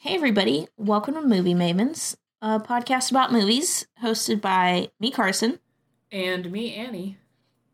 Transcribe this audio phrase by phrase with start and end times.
[0.00, 0.68] Hey, everybody.
[0.76, 5.58] Welcome to Movie Mavens, a podcast about movies hosted by me, Carson.
[6.12, 7.18] And me, Annie.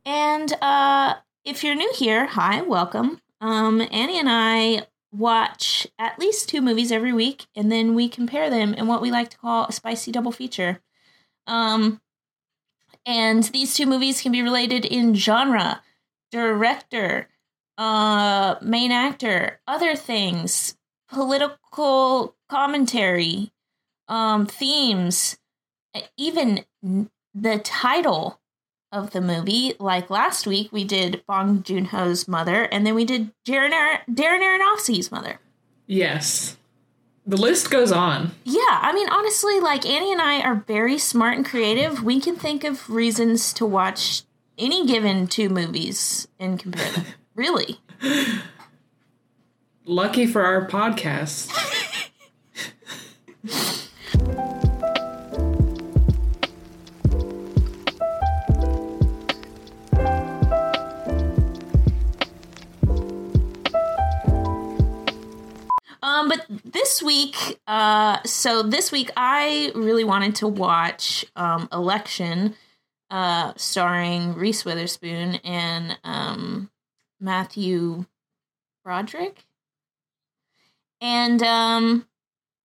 [0.06, 3.20] And uh, if you're new here, hi, welcome.
[3.42, 8.48] Um, Annie and I watch at least two movies every week, and then we compare
[8.48, 10.80] them in what we like to call a spicy double feature.
[11.46, 12.00] Um,
[13.04, 15.82] and these two movies can be related in genre,
[16.32, 17.28] director,
[17.76, 20.78] uh, main actor, other things,
[21.14, 23.52] political commentary,
[24.08, 25.38] um, themes,
[26.16, 26.64] even
[27.34, 28.40] the title
[28.92, 29.74] of the movie.
[29.78, 33.72] Like last week, we did Bong Joon Ho's mother, and then we did Darren,
[34.10, 35.40] Darren Aronofsky's mother.
[35.86, 36.56] Yes.
[37.26, 38.32] The list goes on.
[38.44, 42.02] Yeah, I mean, honestly, like Annie and I are very smart and creative.
[42.02, 44.22] We can think of reasons to watch
[44.58, 47.04] any given two movies and compare them.
[47.34, 47.80] really.
[49.86, 51.52] Lucky for our podcast.
[66.02, 72.54] Um, but this week, uh, so this week I really wanted to watch um, Election,
[73.10, 76.70] uh, starring Reese Witherspoon and um,
[77.20, 78.06] Matthew
[78.82, 79.43] Broderick.
[81.04, 82.06] And um,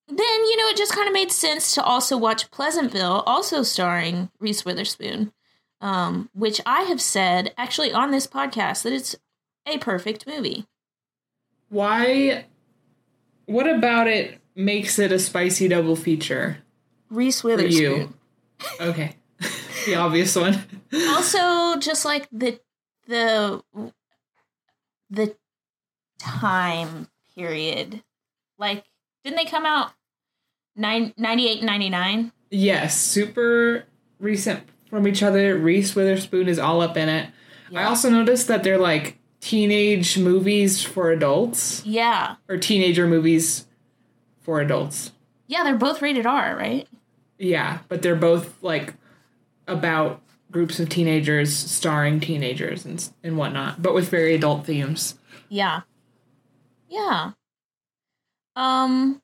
[0.08, 4.32] then, you know, it just kind of made sense to also watch Pleasantville, also starring
[4.40, 5.34] Reese Witherspoon,
[5.82, 9.14] um, which I have said actually on this podcast that it's
[9.66, 10.66] a perfect movie.
[11.68, 12.46] Why?
[13.46, 16.60] What about it makes it a spicy double feature?
[17.10, 18.14] Reese Witherspoon.
[18.58, 18.90] For you.
[18.90, 19.16] Okay.
[19.86, 20.64] the obvious one.
[20.94, 22.58] also, just like the
[23.06, 23.62] the
[25.10, 25.36] the
[26.22, 28.02] time period.
[28.60, 28.84] Like,
[29.24, 29.94] didn't they come out
[30.76, 32.32] nine, 98 99?
[32.52, 33.86] Yes, super
[34.20, 35.58] recent from each other.
[35.58, 37.30] Reese Witherspoon is all up in it.
[37.70, 37.82] Yeah.
[37.82, 41.86] I also noticed that they're like teenage movies for adults.
[41.86, 42.36] Yeah.
[42.48, 43.66] Or teenager movies
[44.42, 45.12] for adults.
[45.48, 46.88] Yeah, they're both rated R, right?
[47.38, 48.94] Yeah, but they're both like
[49.68, 55.16] about groups of teenagers starring teenagers and and whatnot, but with very adult themes.
[55.48, 55.82] Yeah.
[56.90, 57.32] Yeah.
[58.56, 59.22] Um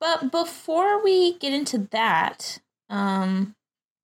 [0.00, 3.54] but before we get into that, um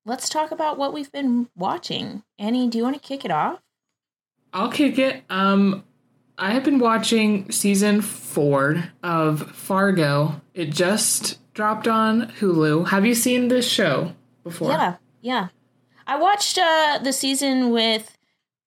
[0.05, 2.23] let's talk about what we've been watching.
[2.39, 3.61] Annie, do you want to kick it off?
[4.53, 5.25] I'll kick it.
[5.31, 5.85] Um
[6.37, 10.41] I have been watching season 4 of Fargo.
[10.53, 12.89] It just dropped on Hulu.
[12.89, 14.71] Have you seen this show before?
[14.71, 14.97] Yeah.
[15.21, 15.49] Yeah.
[16.07, 18.19] I watched uh the season with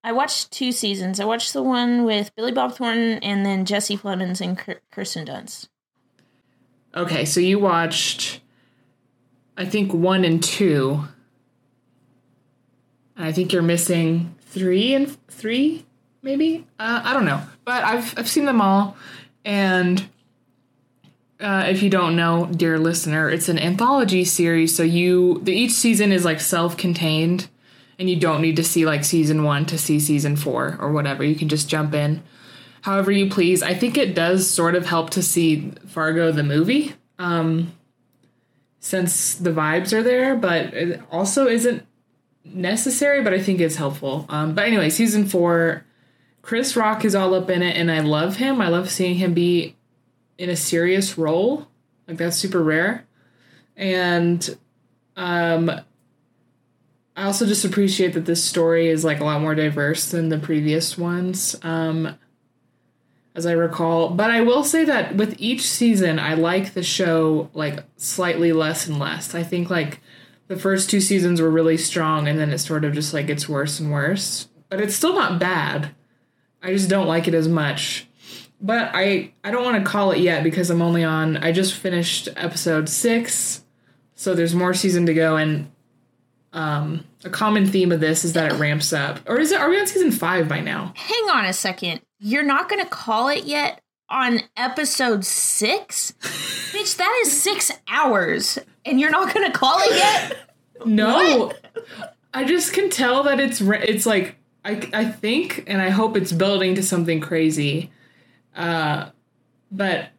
[0.07, 1.19] I watched two seasons.
[1.19, 4.57] I watched the one with Billy Bob Thornton and then Jesse Plemons and
[4.89, 5.67] Kirsten Dunst.
[6.95, 8.39] Okay, so you watched,
[9.57, 11.03] I think one and two.
[13.17, 15.85] I think you're missing three and three,
[16.21, 16.65] maybe.
[16.79, 18.95] Uh, I don't know, but I've I've seen them all,
[19.43, 20.07] and
[21.41, 24.73] uh, if you don't know, dear listener, it's an anthology series.
[24.73, 27.49] So you, the, each season is like self-contained
[27.99, 31.23] and you don't need to see like season one to see season four or whatever.
[31.23, 32.23] You can just jump in
[32.81, 33.61] however you please.
[33.61, 37.73] I think it does sort of help to see Fargo the movie, um,
[38.79, 41.85] since the vibes are there, but it also isn't
[42.45, 44.25] necessary, but I think it's helpful.
[44.29, 45.85] Um, but anyway, season four,
[46.41, 48.61] Chris Rock is all up in it, and I love him.
[48.61, 49.75] I love seeing him be
[50.37, 51.67] in a serious role.
[52.07, 53.05] Like that's super rare.
[53.75, 54.57] And
[55.17, 55.69] um
[57.17, 60.37] I also just appreciate that this story is like a lot more diverse than the
[60.37, 61.55] previous ones.
[61.63, 62.15] Um,
[63.33, 67.49] as I recall, but I will say that with each season, I like the show
[67.53, 69.33] like slightly less and less.
[69.33, 69.99] I think like
[70.47, 73.49] the first two seasons were really strong, and then it sort of just like gets
[73.49, 74.47] worse and worse.
[74.69, 75.95] But it's still not bad.
[76.61, 78.07] I just don't like it as much.
[78.61, 81.37] But I I don't want to call it yet because I'm only on.
[81.37, 83.63] I just finished episode six,
[84.15, 85.71] so there's more season to go, and
[86.57, 89.19] um, a common theme of this is that it ramps up.
[89.29, 89.61] Or is it?
[89.61, 90.91] Are we on season five by now?
[90.95, 92.01] Hang on a second.
[92.17, 96.97] You're not going to call it yet on episode six, bitch.
[96.97, 100.37] That is six hours, and you're not going to call it yet.
[100.83, 101.65] No, what?
[102.33, 106.31] I just can tell that it's it's like I I think and I hope it's
[106.31, 107.91] building to something crazy.
[108.55, 109.09] Uh,
[109.71, 110.09] but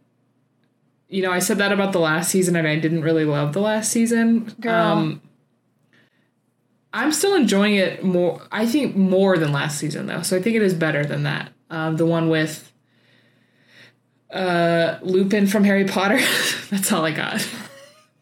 [1.09, 3.61] you know, I said that about the last season, and I didn't really love the
[3.61, 4.55] last season.
[4.61, 4.73] Girl.
[4.73, 5.23] Um,
[7.03, 8.43] I'm still enjoying it more.
[8.53, 11.51] I think more than last season though, so I think it is better than that.
[11.71, 12.73] Um, the one with
[14.33, 16.19] Uh, Lupin from Harry Potter.
[16.71, 17.47] That's all I got.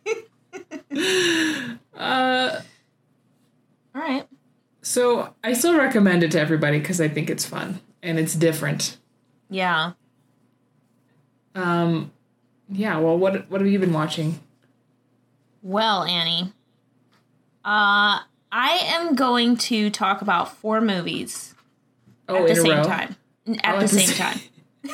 [1.97, 2.61] uh,
[3.95, 4.27] All right.
[4.83, 8.99] so I still recommend it to everybody because I think it's fun and it's different.
[9.51, 9.93] Yeah.
[11.55, 12.13] Um,
[12.69, 12.99] yeah.
[12.99, 14.41] Well, what what have you been watching?
[15.63, 16.53] Well, Annie,
[17.65, 18.21] uh,
[18.53, 21.55] I am going to talk about four movies
[22.29, 22.83] Oh, at the same row.
[22.85, 23.17] time.
[23.63, 24.41] At Oh, the same time.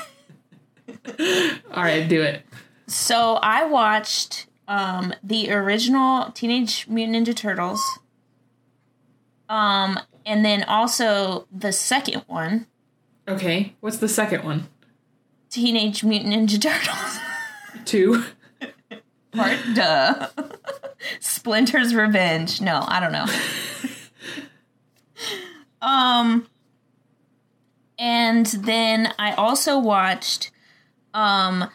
[1.72, 2.42] All right, do it.
[2.86, 7.80] So I watched um, the original Teenage Mutant Ninja Turtles,
[9.48, 12.66] um, and then also the second one,
[13.28, 13.74] Okay.
[13.80, 14.66] What's the second one?
[15.48, 17.18] Teenage Mutant Ninja Turtles.
[17.84, 18.24] Two.
[19.30, 20.28] Part duh.
[21.20, 22.60] Splinter's Revenge.
[22.60, 23.26] No, I don't know.
[25.86, 26.46] um
[27.98, 30.50] and then I also watched
[31.14, 31.68] um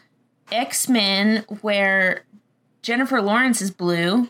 [0.51, 2.25] X-Men where
[2.81, 4.30] Jennifer Lawrence is blue.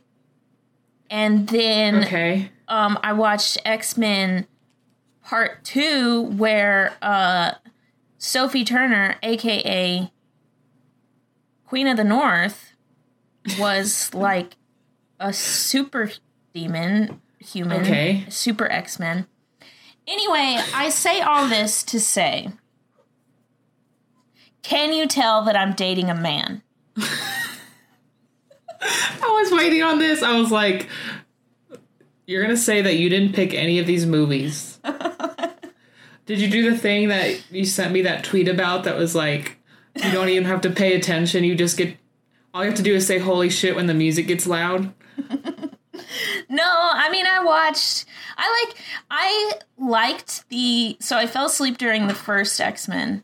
[1.09, 2.51] And then Okay.
[2.68, 4.48] um I watched X-Men
[5.24, 7.54] Part 2 where uh
[8.18, 10.12] Sophie Turner aka
[11.65, 12.71] Queen of the North
[13.59, 14.56] was like
[15.19, 16.11] a super
[16.53, 18.25] demon human Okay.
[18.29, 19.27] super X-Men.
[20.07, 22.51] Anyway, I say all this to say
[24.63, 26.61] can you tell that I'm dating a man?
[26.97, 27.07] I
[29.41, 30.21] was waiting on this.
[30.21, 30.89] I was like,
[32.25, 34.79] you're gonna say that you didn't pick any of these movies.
[36.25, 39.57] Did you do the thing that you sent me that tweet about that was like,
[39.95, 41.45] you don't even have to pay attention.
[41.45, 41.95] You just get,
[42.53, 44.93] all you have to do is say "holy shit" when the music gets loud.
[46.49, 48.05] No, I mean I watched
[48.37, 48.77] I like
[49.09, 53.23] I liked the so I fell asleep during the first X-Men.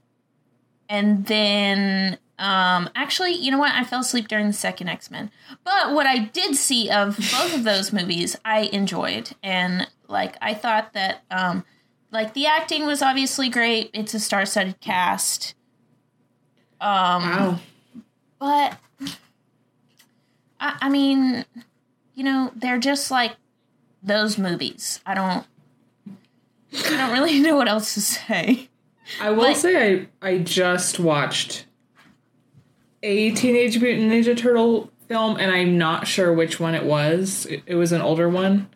[0.89, 3.73] And then um actually, you know what?
[3.73, 5.31] I fell asleep during the second X-Men.
[5.63, 10.53] But what I did see of both of those movies, I enjoyed and like I
[10.53, 11.63] thought that um
[12.11, 13.91] like the acting was obviously great.
[13.93, 15.55] It's a star-studded cast.
[16.81, 17.59] Um Wow.
[18.39, 18.77] but
[20.59, 21.45] I, I mean,
[22.15, 23.33] you know, they're just like
[24.01, 24.99] those movies.
[25.05, 25.45] I don't,
[26.85, 28.69] I don't really know what else to say.
[29.21, 31.65] I will Like- say I I just watched
[33.01, 37.45] a Teenage Mutant Ninja Turtle film, and I'm not sure which one it was.
[37.47, 38.69] It, it was an older one,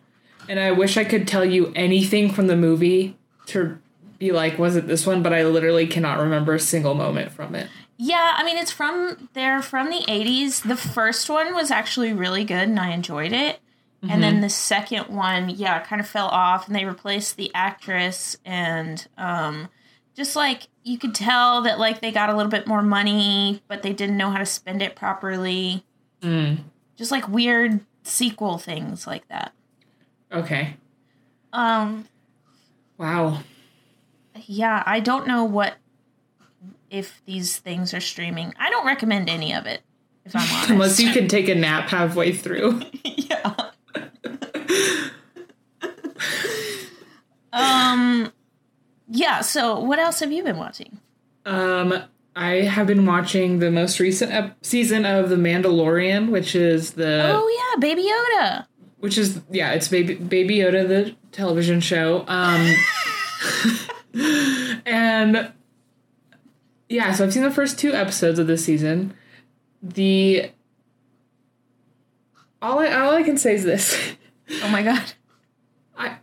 [0.48, 3.78] and I wish I could tell you anything from the movie to
[4.18, 5.22] be like, was it this one?
[5.22, 7.68] But I literally cannot remember a single moment from it.
[7.98, 10.62] Yeah, I mean, it's from they're from the '80s.
[10.62, 13.58] The first one was actually really good, and I enjoyed it.
[14.08, 18.36] And then the second one, yeah, kind of fell off, and they replaced the actress,
[18.44, 19.68] and um,
[20.14, 23.82] just like you could tell that like they got a little bit more money, but
[23.82, 25.84] they didn't know how to spend it properly.
[26.22, 26.58] Mm.
[26.96, 29.52] Just like weird sequel things like that.
[30.30, 30.76] Okay.
[31.52, 32.06] Um,
[32.98, 33.40] Wow.
[34.46, 35.74] yeah, I don't know what
[36.90, 38.54] if these things are streaming.
[38.58, 39.82] I don't recommend any of it,
[40.24, 40.70] if I'm honest.
[40.70, 42.82] Unless you can take a nap halfway through.
[43.04, 43.54] yeah.
[47.52, 48.32] um.
[49.10, 49.40] Yeah.
[49.40, 50.98] So, what else have you been watching?
[51.46, 51.94] Um,
[52.36, 57.32] I have been watching the most recent ep- season of The Mandalorian, which is the
[57.34, 58.66] oh yeah, Baby Yoda.
[58.98, 62.24] which is yeah, it's Baby Baby Yoda the television show.
[62.28, 62.74] Um
[64.86, 65.52] and
[66.88, 69.14] yeah, so I've seen the first two episodes of this season.
[69.82, 70.50] The
[72.60, 73.96] all I all I can say is this.
[74.62, 75.12] Oh my god.
[75.94, 76.16] I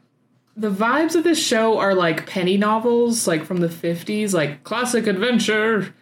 [0.58, 5.06] the vibes of this show are like penny novels, like from the 50s, like classic
[5.06, 5.94] adventure,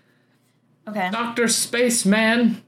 [0.88, 1.10] Okay.
[1.12, 1.50] Dr.
[1.50, 2.64] Spaceman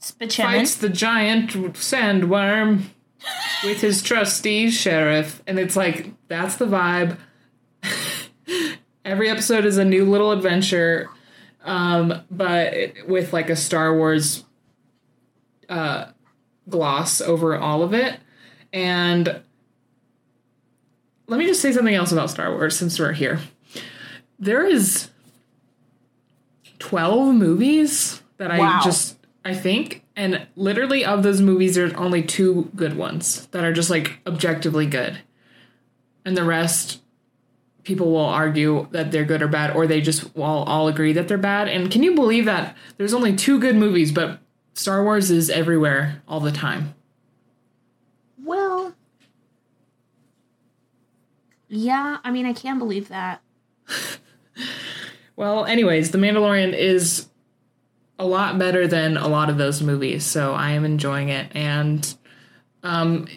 [0.00, 0.32] Spachemin.
[0.42, 2.86] fights the giant sandworm
[3.64, 7.16] with his trusty sheriff and it's like that's the vibe
[9.06, 11.08] every episode is a new little adventure
[11.64, 12.74] um, but
[13.08, 14.44] with like a star wars
[15.68, 16.06] uh,
[16.68, 18.20] gloss over all of it.
[18.72, 19.40] And
[21.26, 23.40] let me just say something else about star wars since we're here.
[24.38, 25.10] There is
[26.78, 28.80] 12 movies that i Wow.
[28.84, 33.72] just i think and literally of those movies there's only two good ones that are
[33.72, 35.18] just like objectively good.
[36.24, 37.00] And the rest
[37.86, 41.28] people will argue that they're good or bad or they just will all agree that
[41.28, 44.40] they're bad and can you believe that there's only two good movies but
[44.74, 46.94] star wars is everywhere all the time
[48.42, 48.94] Well.
[51.68, 53.42] Yeah, I mean, I can't believe that.
[55.36, 57.28] Well, anyways, The Mandalorian is
[58.18, 61.54] a lot better than a lot of those movies, so I am enjoying it.
[61.54, 62.14] And
[62.82, 63.28] um,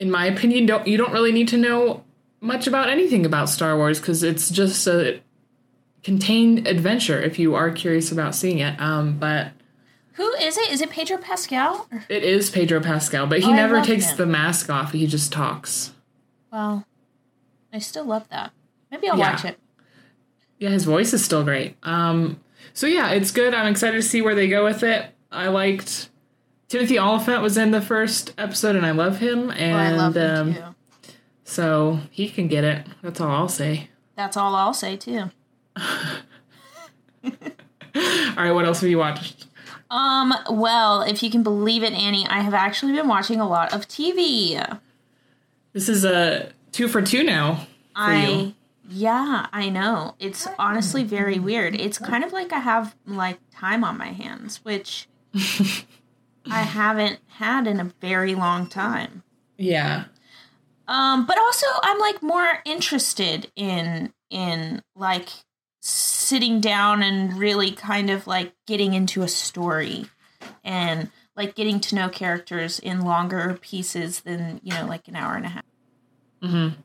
[0.00, 2.02] in my opinion, don't you don't really need to know
[2.42, 5.20] much about anything about Star Wars because it's just a
[6.02, 8.78] contained adventure if you are curious about seeing it.
[8.80, 9.52] Um, but
[10.14, 10.70] Who is it?
[10.70, 11.88] Is it Pedro Pascal?
[12.08, 14.16] It is Pedro Pascal, but he Oh, never takes him.
[14.18, 14.92] the mask off.
[14.92, 15.92] He just talks.
[16.52, 16.84] Well,
[17.72, 18.50] I still love that.
[18.90, 19.32] Maybe I'll Yeah.
[19.32, 19.58] watch it.
[20.58, 21.76] Yeah, his voice is still great.
[21.82, 22.38] Um,
[22.74, 23.54] so yeah, it's good.
[23.54, 25.06] I'm excited to see where they go with it.
[25.30, 26.10] I liked
[26.68, 29.50] Timothy Olyphant was in the first episode, and I love him.
[29.50, 30.71] And Oh, I love him um, too.
[31.52, 32.86] So he can get it.
[33.02, 33.90] That's all I'll say.
[34.16, 35.30] That's all I'll say too.
[37.94, 39.46] All right, what else have you watched?
[39.90, 43.74] Um, well, if you can believe it, Annie, I have actually been watching a lot
[43.74, 44.78] of TV.
[45.74, 47.66] This is a two for two now.
[47.94, 48.54] I you.
[48.88, 50.14] yeah, I know.
[50.18, 51.74] It's honestly very weird.
[51.74, 57.66] It's kind of like I have like time on my hands, which I haven't had
[57.66, 59.22] in a very long time.
[59.58, 60.04] Yeah.
[60.92, 65.30] Um, but also I'm like more interested in in like
[65.80, 70.04] sitting down and really kind of like getting into a story
[70.62, 75.34] and like getting to know characters in longer pieces than, you know, like an hour
[75.34, 75.64] and a half.
[76.42, 76.80] Mm-hmm.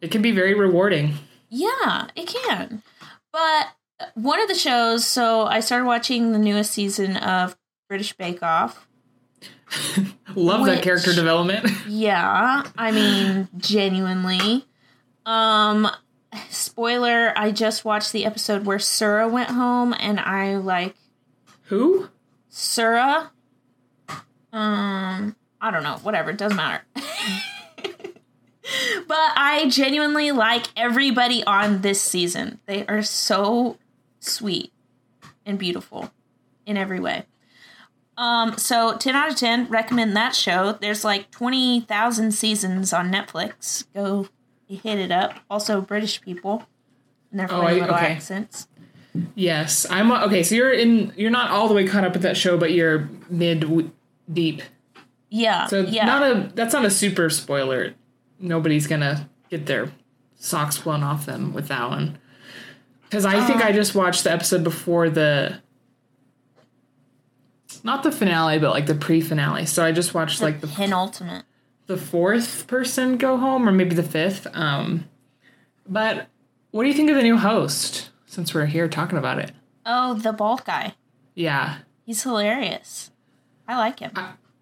[0.00, 1.14] It can be very rewarding.
[1.48, 2.84] Yeah, it can.
[3.32, 3.66] But
[4.14, 7.56] one of the shows, so I started watching the newest season of
[7.88, 8.86] British Bake Off.
[10.34, 11.66] Love that character development.
[11.88, 14.66] Yeah, I mean, genuinely.
[15.24, 15.88] Um,
[16.50, 20.94] spoiler, I just watched the episode where Sura went home and I like
[21.64, 22.08] Who?
[22.48, 23.30] Sura.
[24.52, 26.84] Um, I don't know, whatever, it doesn't matter.
[29.06, 32.60] but I genuinely like everybody on this season.
[32.66, 33.78] They are so
[34.20, 34.72] sweet
[35.46, 36.10] and beautiful
[36.66, 37.24] in every way.
[38.18, 40.72] Um, so 10 out of 10, recommend that show.
[40.80, 43.84] There's like 20,000 seasons on Netflix.
[43.94, 44.28] Go
[44.68, 45.34] hit it up.
[45.50, 46.66] Also, British people
[47.30, 48.06] and their Oh, funny little okay.
[48.06, 48.68] accents.
[49.34, 50.42] Yes, I'm okay.
[50.42, 51.12] So you're in.
[51.16, 53.90] You're not all the way caught up with that show, but you're mid w-
[54.30, 54.62] deep.
[55.30, 55.66] Yeah.
[55.68, 56.04] So yeah.
[56.04, 56.52] not a.
[56.54, 57.94] That's not a super spoiler.
[58.38, 59.90] Nobody's gonna get their
[60.34, 62.18] socks blown off them with that one.
[63.04, 63.68] Because I think Uh.
[63.68, 65.60] I just watched the episode before the.
[67.86, 69.64] Not the finale, but like the pre-finale.
[69.66, 71.44] So I just watched like the penultimate.
[71.86, 74.46] the fourth person go home, or maybe the fifth.
[74.52, 75.08] Um,
[75.88, 76.26] but
[76.72, 78.10] what do you think of the new host?
[78.26, 79.52] Since we're here talking about it,
[79.86, 80.94] Oh, the bald guy.
[81.34, 83.10] yeah, He's hilarious.
[83.68, 84.12] I like him.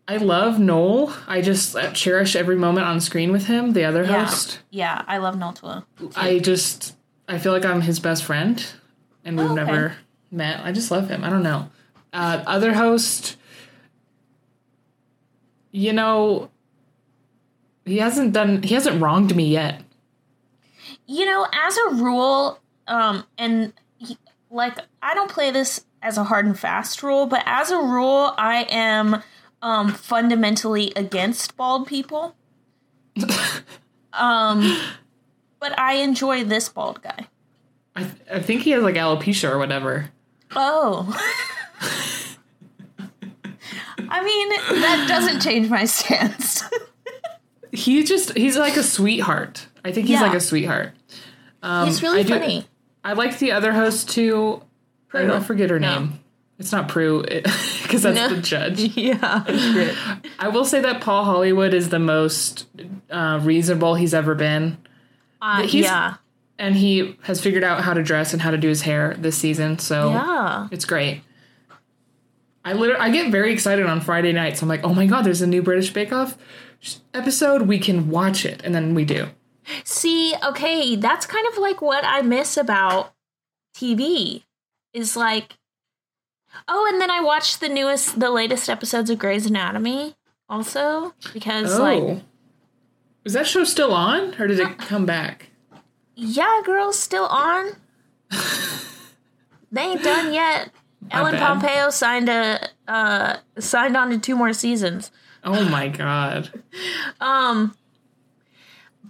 [0.07, 1.15] I love Noel.
[1.27, 3.73] I just uh, cherish every moment on screen with him.
[3.73, 4.27] The other Yeah.
[4.27, 5.85] host, Yeah, I love Noltua.
[6.15, 6.95] I just
[7.27, 8.65] I feel like I'm his best friend,
[9.25, 9.65] and we've Oh, okay.
[9.65, 9.97] never
[10.31, 10.61] met.
[10.63, 11.25] I just love him.
[11.25, 11.71] I don't know.
[12.15, 13.37] Uh, other host,
[15.73, 16.49] you know,
[17.85, 18.63] he hasn't done.
[18.63, 19.83] He hasn't wronged me yet.
[21.07, 24.17] You know, as a rule, um, and he,
[24.49, 28.33] like I don't play this as a hard and fast rule, but as a rule,
[28.39, 29.21] I am
[29.61, 32.37] um fundamentally against bald people.
[34.13, 34.79] um,
[35.59, 37.27] but I enjoy this bald guy.
[37.97, 40.11] I I think he has like alopecia or whatever.
[40.55, 41.13] Oh.
[44.09, 44.49] I mean,
[44.83, 46.63] that doesn't change my stance.
[47.73, 49.67] He just he's like a sweetheart.
[49.85, 50.27] I think he's Yeah.
[50.27, 50.93] like a sweetheart.
[51.63, 52.67] Um, He's really I do- funny.
[53.03, 54.63] I like the other host too.
[55.13, 55.27] I Prue.
[55.27, 55.99] don't forget her No.
[55.99, 56.21] name.
[56.59, 58.29] It's not Prue because that's No.
[58.29, 58.81] the judge.
[58.97, 59.45] Yeah.
[60.39, 62.67] I will say that Paul Hollywood is the most
[63.11, 64.79] uh, reasonable he's ever been,
[65.43, 66.15] Uh, He's- yeah.
[66.59, 69.37] and he has figured out how to dress and how to do his hair this
[69.37, 69.79] season.
[69.79, 70.69] So Yeah.
[70.71, 71.23] it's great.
[72.65, 74.63] I literally I get very excited on Friday nights.
[74.63, 76.37] I'm like, oh my god, there's a new British Bake Off
[77.13, 77.63] episode.
[77.63, 79.29] We can watch it, and then we do.
[79.85, 83.13] See, okay, that's kind of like what I miss about
[83.77, 84.43] TV
[84.93, 85.57] is like
[86.69, 90.15] Oh, and then I watched the newest the latest episodes of Grey's Anatomy
[90.49, 92.23] also because Oh, like
[93.25, 95.49] is that show still on, or did it come back?
[96.15, 97.73] yeah, girls still on.
[99.73, 100.71] they ain't done yet.
[101.11, 101.37] Ellen.
[101.37, 105.11] Pompeo signed a uh signed on to two more seasons.
[105.43, 106.51] Oh my god.
[107.21, 107.77] Um,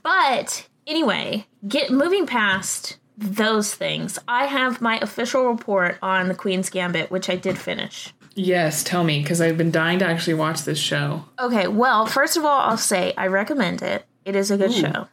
[0.03, 4.19] but anyway, get moving past those things.
[4.29, 8.13] I have my official report on the Queen's Gambit, which I did finish.
[8.35, 11.25] Yes, tell me, because I've been dying to actually watch this show.
[11.39, 14.05] Okay, well, first of all, I'll say I recommend it.
[14.25, 14.81] It is a good Ooh.
[14.81, 15.09] show.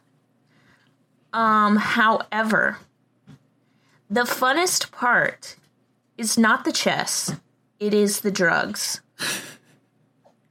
[1.32, 2.78] Um, however,
[4.10, 5.56] the funnest part
[6.18, 7.34] is not the chess,
[7.78, 9.00] it is the drugs.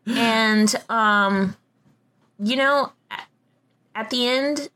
[0.08, 1.56] and um
[2.40, 2.92] you know
[3.94, 4.70] at, the end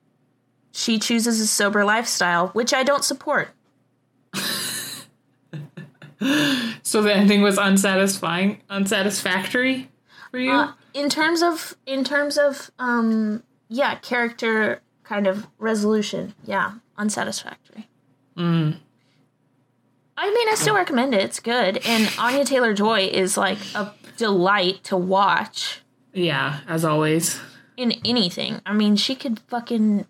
[0.71, 3.49] she chooses a sober lifestyle, which I don't support.
[6.81, 9.89] So the ending was unsatisfying, unsatisfactory
[10.31, 10.51] for you.
[10.51, 16.33] Uh, in terms of in terms of um yeah, character kind of resolution.
[16.43, 17.87] Yeah, unsatisfactory.
[18.37, 18.77] Mm.
[20.17, 21.21] I mean, I still recommend it.
[21.21, 21.77] It's good.
[21.85, 25.81] And Anya Taylor Joy is like a delight to watch
[26.13, 27.39] Yeah, as always.
[27.77, 28.61] in anything.
[28.65, 30.05] I mean, she could fucking.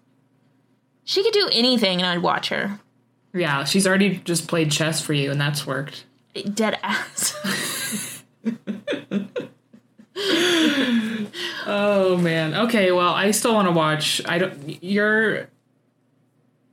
[1.03, 2.79] She could do anything and I'd watch her.
[3.33, 6.05] Yeah, she's already just played chess for you, and that's worked.
[6.53, 8.23] Dead ass.
[11.67, 12.53] Oh man.
[12.53, 14.21] Okay, well, I still want to watch.
[14.25, 14.83] I don't.
[14.83, 15.49] Your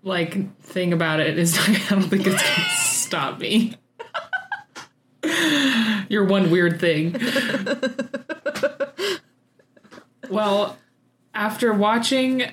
[0.03, 2.43] like thing about it is I don't think it's
[3.13, 3.75] stop me.
[6.09, 7.15] Your one weird thing.
[10.31, 10.79] well,
[11.35, 12.45] after watching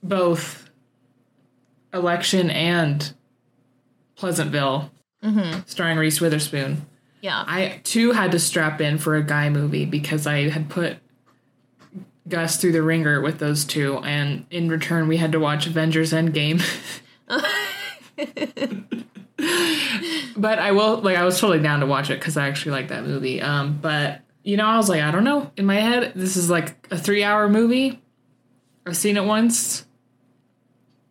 [0.00, 0.70] both
[1.92, 3.12] Election and
[4.14, 4.92] Pleasantville,
[5.24, 5.62] mm-hmm.
[5.66, 6.86] starring Reese Witherspoon,
[7.20, 7.42] yeah.
[7.44, 10.98] I too had to strap in for a guy movie because I had put
[12.28, 16.12] Gus through the ringer with those two, and in return we had to watch Avengers
[16.12, 16.62] Endgame.
[20.36, 22.88] but I will like I was totally down to watch it because I actually like
[22.88, 23.40] that movie.
[23.40, 26.50] Um, but you know I was like I don't know in my head this is
[26.50, 28.00] like a three hour movie.
[28.86, 29.86] I've seen it once.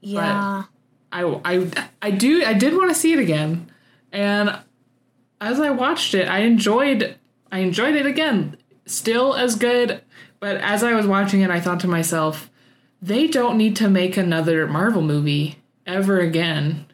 [0.02, 0.64] yeah.
[1.12, 1.70] I I
[2.02, 3.72] I do I did want to see it again,
[4.12, 4.60] and
[5.40, 7.16] as I watched it, I enjoyed
[7.52, 8.58] I enjoyed it again.
[8.86, 10.02] Still as good,
[10.40, 12.50] but as I was watching it, I thought to myself,
[13.02, 16.87] they don't need to make another Marvel movie ever again.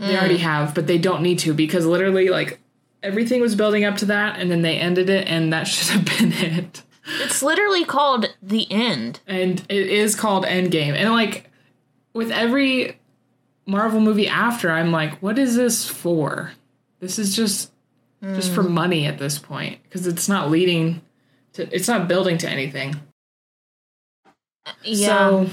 [0.00, 0.42] They already mm.
[0.42, 2.58] have, but they don't need to because literally, like
[3.02, 6.18] everything was building up to that, and then they ended it, and that should have
[6.18, 6.82] been it.
[7.20, 9.20] It's literally called The End.
[9.26, 10.94] and it is called Endgame.
[10.94, 11.50] And like
[12.12, 12.98] with every
[13.66, 16.52] Marvel movie after, I'm like, what is this for?
[17.00, 17.72] This is just
[18.22, 18.70] just for mm.
[18.70, 21.00] money at this point because it's not leading
[21.54, 22.94] to it's not building to anything.
[24.66, 25.06] Uh, yeah.
[25.06, 25.50] So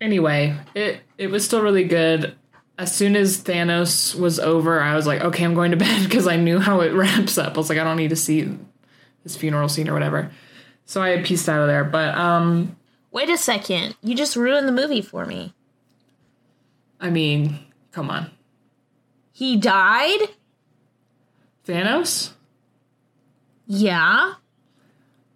[0.00, 2.36] anyway, it it was still really good.
[2.80, 6.26] As soon as Thanos was over, I was like, okay, I'm going to bed because
[6.26, 7.54] I knew how it wraps up.
[7.54, 8.56] I was like, I don't need to see
[9.22, 10.30] this funeral scene or whatever.
[10.86, 11.84] So I pieced out of there.
[11.84, 12.78] But um
[13.10, 13.96] Wait a second.
[14.02, 15.52] You just ruined the movie for me.
[16.98, 17.58] I mean,
[17.92, 18.30] come on.
[19.30, 20.20] He died?
[21.66, 22.32] Thanos?
[23.66, 24.34] Yeah.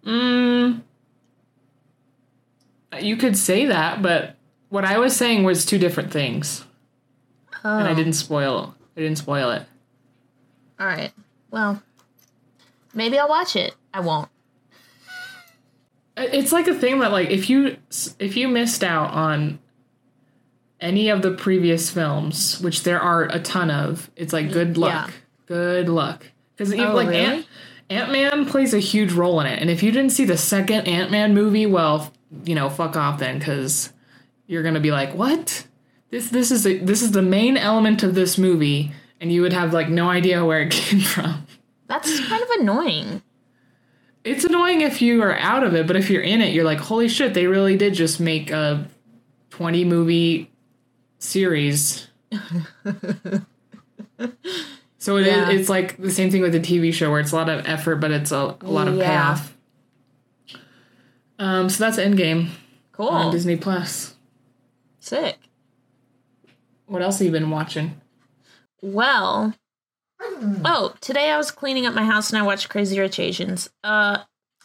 [0.03, 0.81] Mm.
[2.99, 4.35] You could say that, but
[4.69, 6.65] what I was saying was two different things.
[7.65, 7.79] Oh.
[7.79, 7.95] And I oh.
[7.95, 9.63] didn't spoil I didn't spoil it.
[10.79, 11.11] All right.
[11.51, 11.81] Well,
[12.93, 13.75] maybe I'll watch it.
[13.93, 14.29] I won't.
[16.17, 17.77] It's like a thing that like if you
[18.19, 19.59] if you missed out on
[20.79, 25.09] any of the previous films, which there are a ton of, it's like good luck.
[25.09, 25.13] Yeah.
[25.47, 26.25] Good luck.
[26.55, 27.21] Because Oh, like really?
[27.21, 27.47] Ant
[27.89, 30.87] Ant Man plays a huge role in it, and if you didn't see the second
[30.87, 32.13] Ant Man movie, well,
[32.45, 33.91] you know, fuck off then, because
[34.47, 35.67] you're gonna be like, what?
[36.15, 39.51] This this is a, this is the main element of this movie, and you would
[39.51, 41.45] have like no idea where it came from.
[41.87, 43.21] That's kind of annoying.
[44.23, 46.77] It's annoying if you are out of it, but if you're in it, you're like,
[46.77, 48.87] holy shit, they really did just make a
[49.49, 50.49] 20 movie
[51.19, 52.07] series.
[54.97, 55.49] so it is, Yeah.
[55.51, 57.97] it's like the same thing with the TV show where it's a lot of effort,
[57.97, 59.05] but it's a, a lot of Yeah.
[59.35, 59.57] payoff.
[61.39, 62.51] Um, so that's Endgame
[62.93, 63.09] Cool.
[63.09, 64.15] on Disney Plus.
[65.01, 65.37] Sick.
[66.87, 67.99] What else have you been watching?
[68.81, 69.53] Well,
[70.21, 73.69] oh, today I was cleaning up my house and I watched Crazy Rich Asians.
[73.83, 74.19] Uh,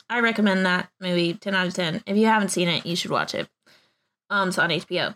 [0.08, 1.34] I recommend that movie.
[1.34, 2.02] Ten out of ten.
[2.06, 3.48] If you haven't seen it, you should watch it.
[4.28, 5.14] Um, it's on HBO.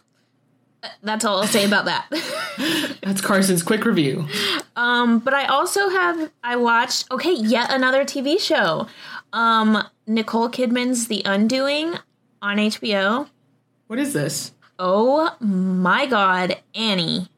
[0.82, 2.08] Uh, That's all I'll say about that.
[3.02, 4.26] That's Carson's quick review.
[4.76, 8.86] um, but I also have I watched okay yet another TV show.
[9.32, 11.96] Um, Nicole Kidman's The Undoing
[12.40, 13.28] on HBO.
[13.88, 14.52] What is this?
[14.78, 17.28] Oh my god, Annie.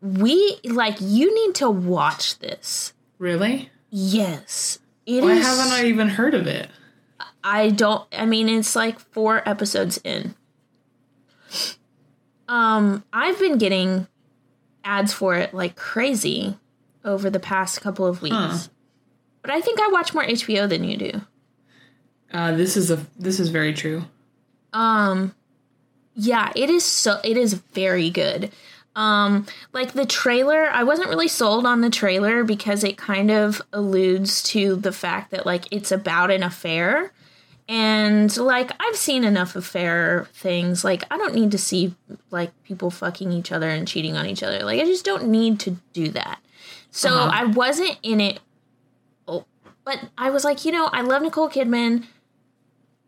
[0.00, 2.92] We like you need to watch this.
[3.18, 3.70] Really?
[3.90, 4.78] Yes.
[5.06, 5.22] it is.
[5.22, 6.70] Why haven't I even heard of it?
[7.42, 10.34] I don't I mean it's like 4 episodes in.
[12.48, 14.06] Um I've been getting
[14.84, 16.56] ads for it like crazy
[17.04, 18.34] over the past couple of weeks.
[18.34, 18.58] Huh.
[19.42, 21.20] But I think I watch more HBO than you do.
[22.32, 24.04] Uh, this is a this is very true.
[24.72, 25.34] Um
[26.20, 28.52] yeah, it is so it is very good.
[28.94, 33.62] Um, like the trailer, I wasn't really sold on the trailer because it kind of
[33.72, 37.12] alludes to the fact that like it's about an affair.
[37.68, 40.84] And like I've seen enough affair things.
[40.84, 41.94] Like I don't need to see
[42.30, 44.62] like people fucking each other and cheating on each other.
[44.64, 46.40] Like I just don't need to do that.
[46.90, 47.30] So Uh-huh.
[47.32, 48.40] I wasn't in it.
[49.26, 49.46] Oh,
[49.84, 52.06] but I was like, you know, I love Nicole Kidman.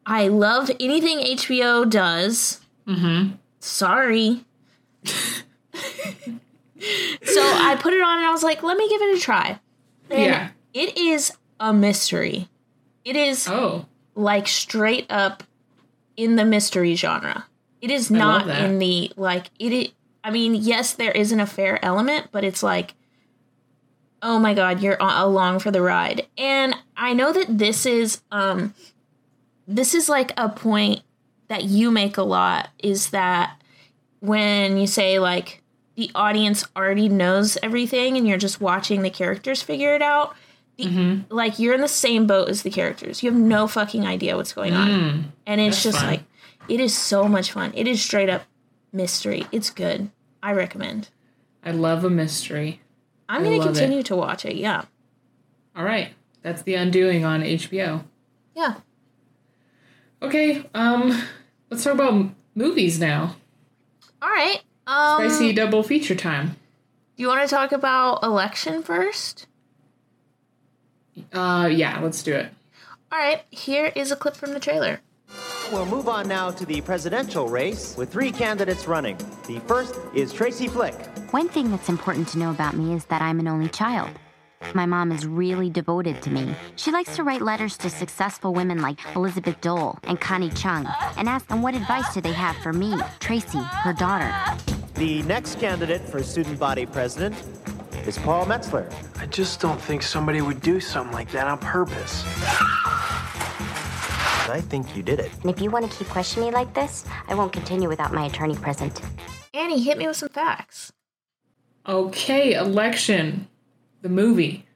[0.07, 2.61] I love anything HBO does.
[2.87, 3.35] Mm-hmm.
[3.61, 4.45] Sorry.
[5.05, 9.59] so I put it on and I was like, let me give it a try.
[10.11, 10.49] And Yeah.
[10.75, 12.49] It is a mystery.
[13.05, 13.87] It is Oh.
[14.15, 15.43] like straight up
[16.17, 17.47] in the mystery genre.
[17.81, 19.73] It is not in the like it.
[19.73, 19.93] i-
[20.25, 22.95] I mean, yes, there is an affair element, but it's like,
[24.23, 26.29] oh my god, you're along for the ride.
[26.39, 28.73] And I know that this is um,
[29.67, 31.01] this is like a point
[31.53, 33.61] that you make a lot is that
[34.21, 35.61] when you say like
[35.97, 40.35] the audience already knows everything and you're just watching the characters figure it out
[40.79, 41.35] the, Mm-hmm.
[41.35, 44.55] like you're in the same boat as the characters you have no fucking idea what's
[44.55, 45.23] going on Mm.
[45.47, 46.07] and it's just fun.
[46.07, 46.23] like
[46.71, 48.45] it is so much fun it is straight up
[48.91, 50.09] mystery it's good
[50.43, 51.11] i recommend
[51.63, 52.81] I love a mystery.
[53.29, 53.73] i'm gonna love it.
[53.79, 54.85] continue to watch it yeah
[55.77, 56.09] All right.
[56.41, 58.05] That's The Undoing on HBO.
[58.55, 58.77] yeah
[60.23, 60.65] Okay.
[60.75, 61.21] Um,
[61.73, 63.35] let's talk about movies now.
[64.21, 66.49] all right um Spicy double feature time.
[67.17, 69.47] do you want to talk about election first
[71.33, 72.53] Uh, yeah, let's do it.
[73.11, 75.01] all right here is a clip from the trailer
[75.73, 79.17] We'll move on now to the presidential race with three candidates running.
[79.47, 80.95] The first is Tracy Flick.
[81.31, 84.11] One thing that's important to know about me is that I'm an only child.
[84.75, 86.55] My mom is really devoted to me.
[86.77, 91.29] She likes to write letters to successful women like Elizabeth Dole and Connie Chung and
[91.29, 94.33] ask them what advice do they have for me, Tracy, her daughter.
[94.95, 97.35] The next candidate for student body president
[98.07, 98.93] is Paul Metzler.
[99.21, 102.25] I just don't think somebody would do something like that on purpose.
[104.49, 105.31] I think you did it.
[105.43, 108.27] And if you want to keep questioning me like this, I won't continue without my
[108.27, 109.01] attorney present.
[109.55, 110.93] annie hit me with some facts
[111.89, 113.49] Okay, Election,
[114.03, 114.67] the movie,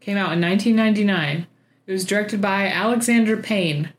[0.00, 1.46] came out in 1999.
[1.86, 3.92] It was directed by Alexander Payne,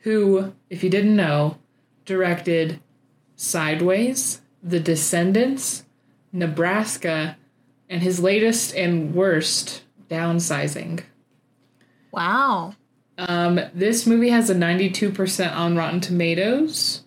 [0.00, 1.58] who, if you didn't know,
[2.04, 2.80] directed
[3.36, 5.84] Sideways, The Descendants,
[6.32, 7.36] Nebraska,
[7.88, 11.02] and his latest and worst, Downsizing.
[12.12, 12.74] wow
[13.16, 17.02] Um, this movie has a 92% on Rotten Tomatoes.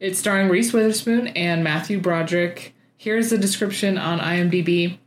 [0.00, 2.74] It's starring Reese Witherspoon and Matthew Broderick.
[2.96, 4.98] Here's the description on IMDb.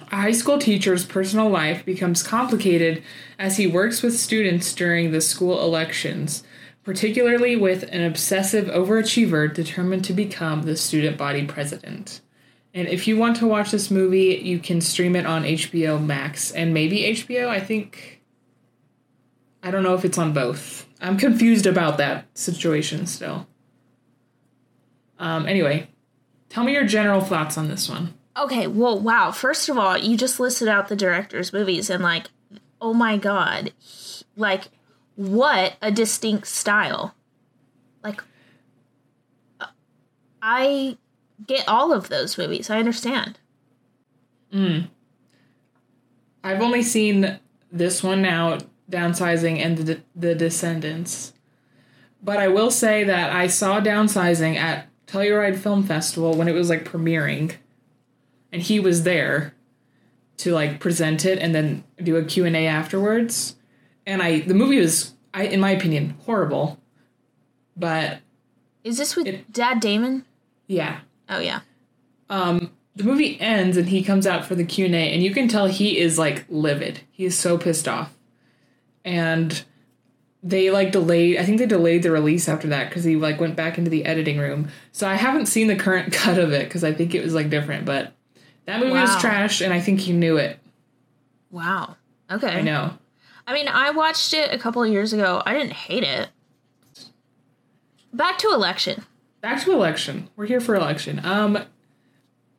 [0.00, 3.02] A high school teacher's personal life becomes complicated
[3.38, 6.42] as he works with students during the school elections,
[6.82, 12.20] particularly with an obsessive overachiever determined to become the student body president.
[12.72, 16.52] And if you want to watch this movie, you can stream it on HBO Max
[16.52, 17.48] and maybe HBO.
[17.48, 18.22] I think
[19.62, 20.86] I don't know if it's on both.
[21.00, 23.46] I'm confused about that situation still.
[25.18, 25.88] Um, anyway,
[26.48, 28.14] tell me your general thoughts on this one.
[28.38, 29.32] Okay, well, wow.
[29.32, 32.28] First of all, you just listed out the director's movies, and like,
[32.80, 33.72] oh my god,
[34.36, 34.68] like,
[35.16, 37.14] what a distinct style.
[38.04, 38.22] Like,
[39.60, 39.66] uh,
[40.40, 40.96] I
[41.46, 42.70] get all of those movies.
[42.70, 43.40] I understand.
[46.44, 47.40] I've only seen
[47.72, 48.58] this one now,
[48.90, 51.34] Downsizing and the, the Descendants.
[52.22, 56.70] But I will say that I saw Downsizing at Telluride Film Festival when it was
[56.70, 57.56] like premiering.
[58.52, 59.54] And he was there
[60.38, 63.56] to like present it and then do a Q&A afterwards.
[64.06, 66.78] And I the movie was I in my opinion horrible.
[67.76, 68.20] But
[68.84, 70.24] Is this with It- Matt Damon?
[70.66, 71.60] yeah, Oh yeah.
[72.30, 75.66] um the movie ends and he comes out for the q&a and you can tell
[75.66, 78.12] he is like livid he is so pissed off
[79.04, 79.62] and
[80.42, 83.54] they like delayed i think they delayed the release after that because he like went
[83.54, 86.82] back into the editing room so i haven't seen the current cut of it because
[86.82, 88.12] i think it was like different but
[88.68, 90.58] that movie was trash and i think he knew it
[91.50, 91.96] Wow.
[92.30, 92.48] Okay.
[92.48, 92.96] i know
[93.46, 95.42] I mean, I watched it a couple of years ago.
[95.46, 96.28] I didn't hate it.
[98.12, 99.06] Back to election.
[99.40, 101.56] back to election we're here for election um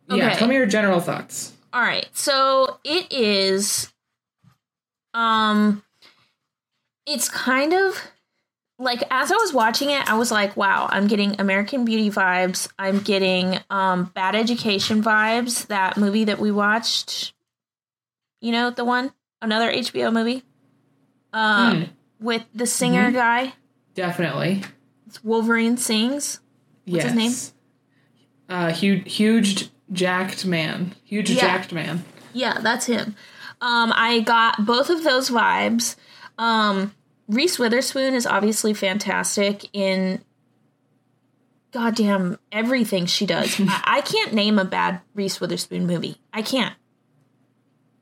[0.08, 0.36] yeah Okay.
[0.36, 2.08] tell me your general thoughts All right.
[2.14, 3.94] So it is
[5.14, 5.84] um
[7.06, 7.96] it's kind of
[8.80, 12.68] like as I was watching it, I was like, wow, I'm getting American Beauty vibes.
[12.80, 17.34] I'm getting um Bad Education vibes, that movie that we watched.
[18.42, 19.12] You know, the one?
[19.42, 20.44] Another HBO movie?
[21.34, 21.84] Um Hmm.
[22.20, 23.54] with the singer guy.
[23.96, 24.64] definitely
[25.08, 26.40] It's Wolverine sings.
[26.86, 27.34] What's his name?
[28.48, 31.42] Uh, huge, huge jacked man, huge Yeah.
[31.42, 32.04] jacked man.
[32.34, 33.16] Yeah, that's him.
[33.62, 35.96] Um, I got both of those vibes.
[36.38, 36.94] Um,
[37.30, 40.24] Reese Witherspoon is obviously fantastic in
[41.72, 43.56] goddamn everything she does.
[43.60, 46.18] I, I can't name a bad Reese Witherspoon movie.
[46.34, 46.74] I can't.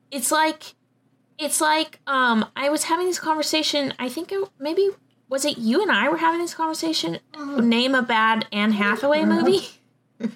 [0.10, 0.76] It's like,
[1.38, 3.94] it's like, um, I was having this conversation.
[4.00, 4.90] I think maybe
[5.28, 7.20] was it you and I were having this conversation.
[7.58, 9.68] Name a bad Anne Hathaway movie.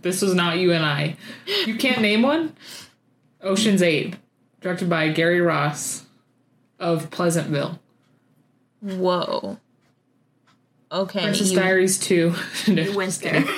[0.00, 1.16] This was not you and I.
[1.66, 2.56] You can't name one?
[3.42, 4.16] Ocean's 8,
[4.62, 6.04] directed by Gary Ross
[6.78, 7.78] of Pleasantville.
[8.80, 9.58] Whoa.
[10.92, 11.22] Okay.
[11.22, 12.34] Princess you- Diaries 2.
[12.68, 13.44] No, You went just there.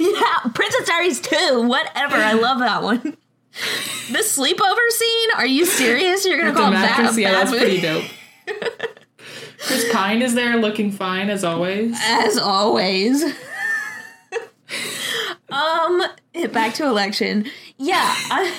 [0.00, 1.62] Yeah, Princess Diaries 2.
[1.68, 2.16] Whatever.
[2.16, 3.00] I love that one.
[3.02, 5.28] The sleepover scene?
[5.36, 6.24] Are you serious?
[6.24, 8.08] You're gonna With the call that a mattress, yeah, bad that's pretty movie?
[8.46, 8.88] dope.
[9.58, 11.96] Chris Pine is there looking fine as always.
[12.02, 13.24] As always.
[15.50, 16.02] um,
[16.52, 17.46] back to election.
[17.78, 18.54] Yeah, I,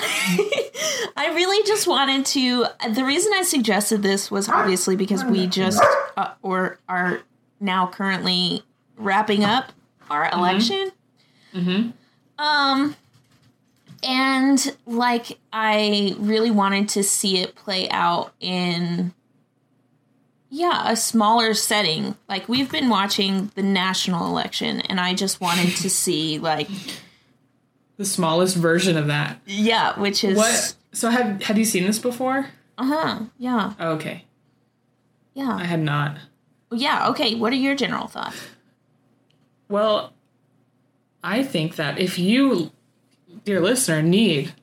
[1.16, 2.66] I really just wanted to.
[2.94, 5.82] The reason I suggested this was obviously because we just
[6.16, 7.20] uh, or are
[7.60, 8.62] now currently
[8.96, 9.72] wrapping up
[10.10, 10.92] our election.
[12.38, 12.96] Um,
[14.02, 19.12] and like I really wanted to see it play out in
[20.50, 22.16] yeah, a smaller setting.
[22.28, 26.68] Like we've been watching the national election and I just wanted to see like
[28.00, 29.42] The smallest version of that.
[29.44, 30.74] yeah, which is What?
[30.92, 32.46] So have had you seen this before?
[32.78, 33.24] Uh-huh.
[33.36, 33.74] Yeah.
[33.78, 34.24] Oh, okay,
[35.34, 35.54] Yeah.
[35.54, 36.16] I had not.
[36.72, 37.34] Yeah, okay.
[37.34, 38.38] What are your general thoughts?
[39.68, 40.14] Well,
[41.22, 42.70] I think that if you,
[43.44, 44.54] dear listener, need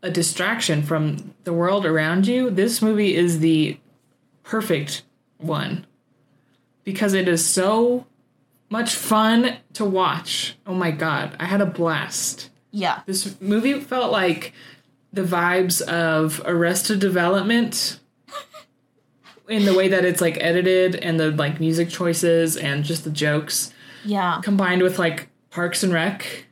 [0.00, 3.78] a distraction from the world around you, this movie is the
[4.44, 5.02] perfect
[5.38, 5.86] one
[6.84, 8.06] because it is so
[8.68, 10.56] much fun to watch.
[10.68, 12.49] Oh my god, I had a blast.
[12.70, 13.02] Yeah.
[13.06, 14.52] This movie felt like
[15.12, 17.98] the vibes of Arrested Development
[19.48, 23.10] in the way that it's like edited and the like music choices and just the
[23.10, 23.72] jokes
[24.04, 24.40] Yeah.
[24.42, 26.46] combined with like Parks and Rec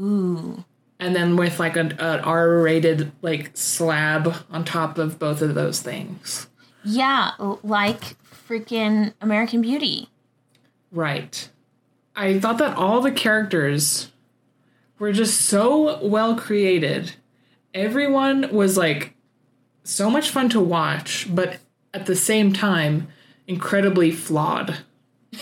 [0.00, 0.64] Ooh.
[0.98, 5.80] and then with like an, an R-rated like slab on top of both of those
[5.80, 6.48] things.
[6.84, 8.16] Yeah, like
[8.48, 10.08] freaking American Beauty.
[10.90, 11.48] Right.
[12.16, 14.10] I thought that all the characters
[14.98, 17.14] were just so well created.
[17.74, 19.14] Everyone was like
[19.84, 21.58] so much fun to watch, but
[21.94, 23.08] at the same time,
[23.46, 24.78] incredibly flawed.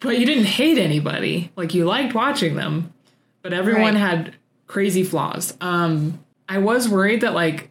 [0.00, 1.50] But you didn't hate anybody.
[1.56, 2.92] Like you liked watching them,
[3.40, 4.00] but everyone Right.
[4.00, 4.34] had
[4.66, 5.56] crazy flaws.
[5.62, 7.70] Um I was worried that like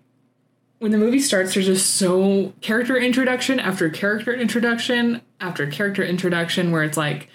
[0.80, 6.72] when the movie starts there's just so character introduction after character introduction after character introduction
[6.72, 7.30] where it's like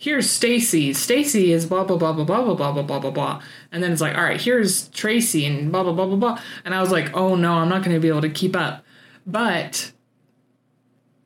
[0.00, 0.94] here's Stacy.
[0.94, 3.42] Stacy is blah blah blah blah blah blah blah blah blah blah blah.
[3.70, 6.40] And then it's like, all right, here's Tracy and blah blah blah blah blah.
[6.64, 8.82] And I was like, oh no, I'm not gonna be able to keep up.
[9.26, 9.92] But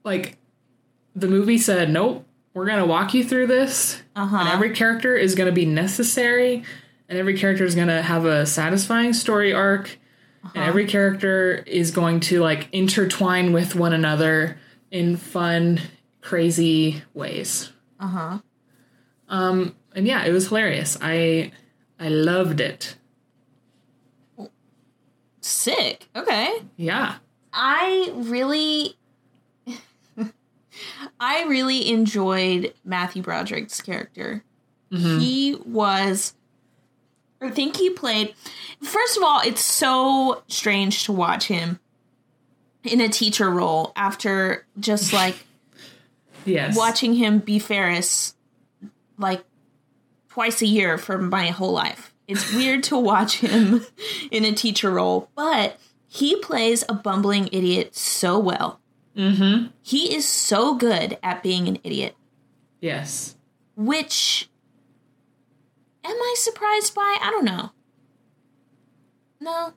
[0.03, 0.39] like
[1.15, 4.03] the movie said, nope, we're gonna walk you through this.
[4.17, 4.37] Uh-huh.
[4.37, 6.65] And every character is gonna be necessary,
[7.09, 9.99] and every character is gonna have a satisfying story arc,
[10.53, 14.59] and every character is going to like intertwine with one another
[14.91, 15.81] in fun,
[16.21, 17.73] crazy ways.
[18.01, 18.39] Uh-huh.
[19.29, 20.97] Um, and yeah, it was hilarious.
[21.01, 21.53] I
[21.99, 22.97] I loved it.
[25.41, 26.09] Sick.
[26.17, 26.63] Okay.
[26.77, 27.17] Yeah.
[27.53, 28.97] I really
[31.21, 34.43] I really enjoyed Matthew Broderick's character.
[34.91, 36.35] He was
[37.43, 38.33] I think he played
[38.81, 41.81] First of all, it's so strange to watch him
[42.85, 45.35] in a teacher role after just like
[46.45, 46.77] Yes.
[46.77, 48.35] watching him be Ferris
[49.19, 49.45] like
[50.29, 52.15] twice a year for my whole life.
[52.27, 53.85] It's weird to watch him
[54.31, 58.81] in a teacher role, but he plays a bumbling idiot so well.
[59.17, 59.69] Mm-hmm.
[59.83, 62.17] He is so good at being an idiot,
[62.81, 63.37] Yes.
[63.77, 64.49] which
[66.03, 67.19] am I surprised by?
[67.21, 67.71] I don't know.
[69.41, 69.75] No.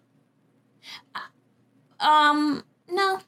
[2.00, 3.20] Um, no.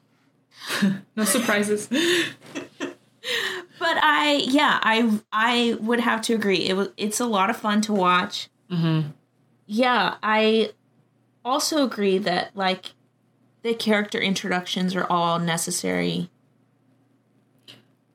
[1.16, 1.88] No surprises.
[3.78, 6.66] But I, yeah, I, I would have to agree.
[6.68, 8.48] It was, it's a lot of fun to watch.
[8.70, 9.08] mm-hmm.
[9.66, 10.72] Yeah, I
[11.44, 12.92] also agree that like
[13.62, 16.28] the character introductions are all necessary.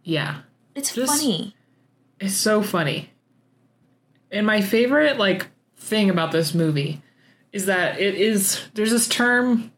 [0.03, 0.41] Yeah.
[0.75, 1.55] It's Just- funny.
[2.19, 3.11] It's so funny.
[4.31, 7.01] And my favorite like thing about this movie
[7.51, 9.71] is that it is there's this term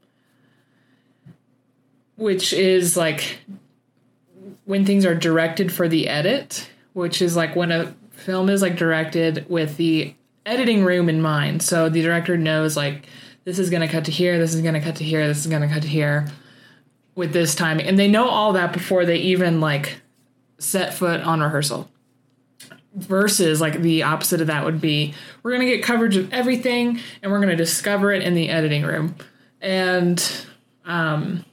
[2.16, 3.40] which is like
[4.68, 8.76] when things are directed for the edit, which is like when a film is like
[8.76, 10.14] directed with the
[10.46, 11.64] editing room in mind.
[11.64, 13.08] So the director knows like
[13.46, 15.38] this is going to cut to here, this is going to cut to here, this
[15.38, 16.28] is going to cut to here
[17.16, 17.88] with this timing.
[17.88, 20.02] And they know all that before they even like
[20.60, 21.90] set foot on rehearsal.
[22.94, 27.00] Versus like the opposite of that would be we're going to get coverage of everything
[27.22, 29.16] and we're going to discover it in the editing room.
[29.62, 30.46] And
[30.84, 31.46] um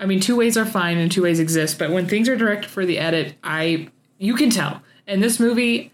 [0.00, 2.70] I mean, two ways are fine and two ways exist, but when things are directed
[2.70, 4.82] for the edit, I you can tell.
[5.06, 5.92] And this movie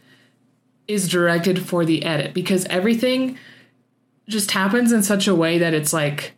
[0.87, 3.37] is directed for the edit because everything
[4.29, 6.35] just happens in such a way that it's like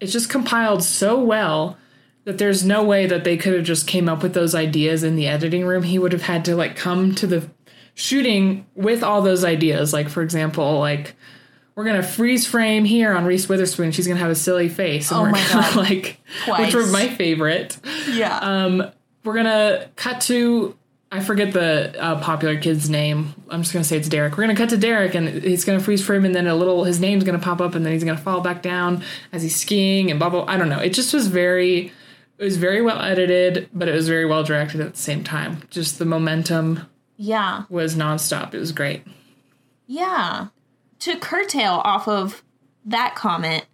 [0.00, 1.76] it's just compiled so well
[2.24, 5.16] that there's no way that they could have just came up with those ideas in
[5.16, 5.82] the editing room.
[5.82, 7.50] He would have had to like come to the
[7.94, 9.92] shooting with all those ideas.
[9.92, 11.16] Like for example, like
[11.82, 13.90] we're gonna freeze frame here on Reese Witherspoon.
[13.90, 15.76] She's gonna have a silly face, and Oh we're my gonna God.
[15.76, 17.76] like, which were my favorite.
[18.08, 18.38] Yeah.
[18.38, 18.84] Um,
[19.24, 20.76] we're gonna cut to
[21.10, 23.34] I forget the uh, popular kid's name.
[23.50, 24.36] I'm just gonna say it's Derek.
[24.36, 27.00] We're gonna cut to Derek, and he's gonna freeze frame, and then a little his
[27.00, 30.20] name's gonna pop up, and then he's gonna fall back down as he's skiing, and
[30.20, 30.44] blah blah.
[30.44, 30.78] I don't know.
[30.78, 31.92] It just was very,
[32.38, 35.62] it was very well edited, but it was very well directed at the same time.
[35.68, 37.64] Just the momentum yeah.
[37.68, 38.54] was nonstop.
[38.54, 39.02] It was great.
[39.88, 40.46] Yeah.
[41.02, 42.42] To curtail off of
[42.84, 43.64] that comment,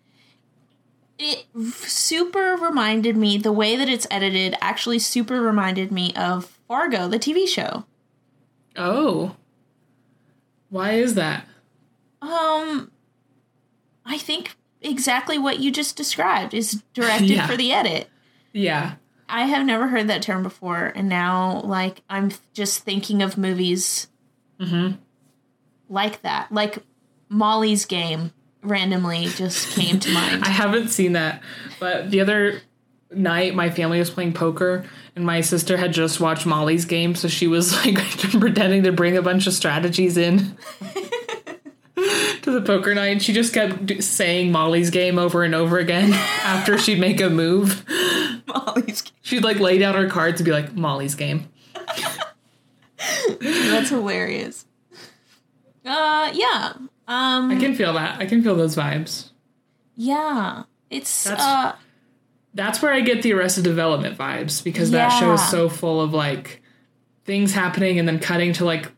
[1.19, 7.07] it super reminded me, the way that it's edited actually super reminded me of Fargo,
[7.09, 7.85] the TV show.
[8.77, 9.37] Oh,
[10.71, 11.45] why is that?
[12.23, 12.91] Um,
[14.07, 17.47] I think exactly what you just described is directed Yeah.
[17.47, 18.09] for the edit.
[18.53, 18.95] Yeah,
[19.29, 24.07] I have never heard that term before, and now like I'm just thinking of movies
[25.91, 26.79] like that, like
[27.29, 28.33] Molly's Game.
[28.63, 30.45] Randomly, just came to mind.
[30.45, 31.43] I haven't seen that,
[31.79, 32.61] but the other
[33.11, 34.85] night my family was playing poker
[35.17, 37.97] and my sister had just watched Molly's game so she was like
[38.39, 40.39] pretending to bring a bunch of strategies in
[42.43, 46.13] to the poker night and she just kept saying Molly's game over and over again
[46.13, 47.83] after she'd make a move
[48.47, 49.15] Molly's Game.
[49.23, 51.49] she'd like lay down her cards and be like Molly's game
[53.41, 54.67] That's hilarious.
[55.85, 56.75] Uh, yeah.
[57.09, 59.31] Um, I can feel that I can feel those vibes
[59.99, 60.63] yeah.
[60.91, 61.75] It's That's- uh,
[62.55, 66.15] that's where I get the Arrested Development vibes because that show is so full of
[66.15, 66.63] like
[67.25, 68.91] things happening and then cutting to like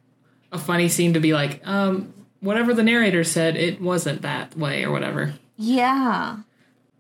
[0.53, 4.85] a funny scene to be like, um, whatever the narrator said, it wasn't that way
[4.85, 5.35] or whatever.
[5.57, 6.37] yeah.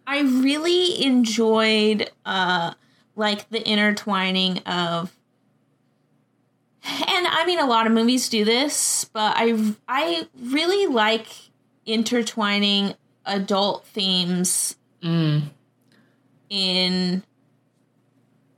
[0.06, 2.74] I really enjoyed uh,
[3.14, 5.14] like the intertwining of.
[6.84, 11.26] And I mean, a lot of movies do this, but I I really like
[11.86, 12.94] intertwining
[13.26, 15.50] adult themes in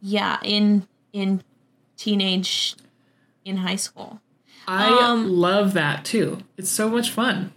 [0.01, 1.43] yeah in in
[1.97, 2.75] teenage
[3.45, 4.21] in high school
[4.67, 6.39] I Um, love that too.
[6.57, 7.53] It's so much fun.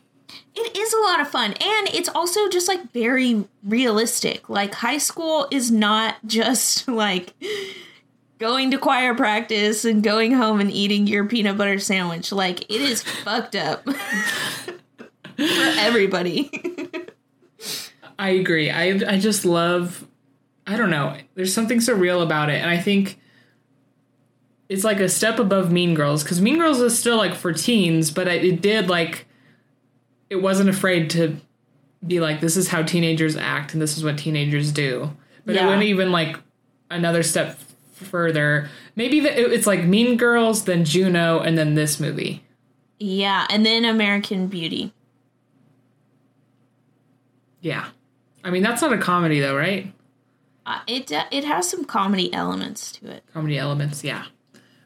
[0.55, 4.97] it is a lot of fun and it's also just like very realistic like high
[4.97, 7.33] school is not just like
[8.39, 12.81] going to choir practice and going home and eating your peanut butter sandwich like it
[12.81, 13.95] is fucked up for
[15.37, 16.49] everybody
[18.17, 18.69] I agree.
[18.69, 20.07] I I just love
[20.67, 21.15] I don't know.
[21.35, 23.19] There's something so real about it and I think
[24.67, 28.11] it's like a step above Mean Girls cuz Mean Girls is still like for teens,
[28.11, 29.27] but it, did like
[30.29, 31.37] it wasn't afraid to
[32.05, 35.11] be like this is how teenagers act and this is what teenagers do.
[35.45, 36.37] But it went even like
[36.89, 37.59] another step
[37.95, 38.69] further.
[38.95, 42.43] Maybe the, it's like Mean Girls, then Juno, and then this movie.
[42.99, 44.93] yeah and then american beauty
[47.61, 47.87] Yeah,
[48.43, 49.91] I mean that's not a comedy though, right?
[50.67, 54.25] uh, it it has some comedy elements to it Comedy elements, yeah.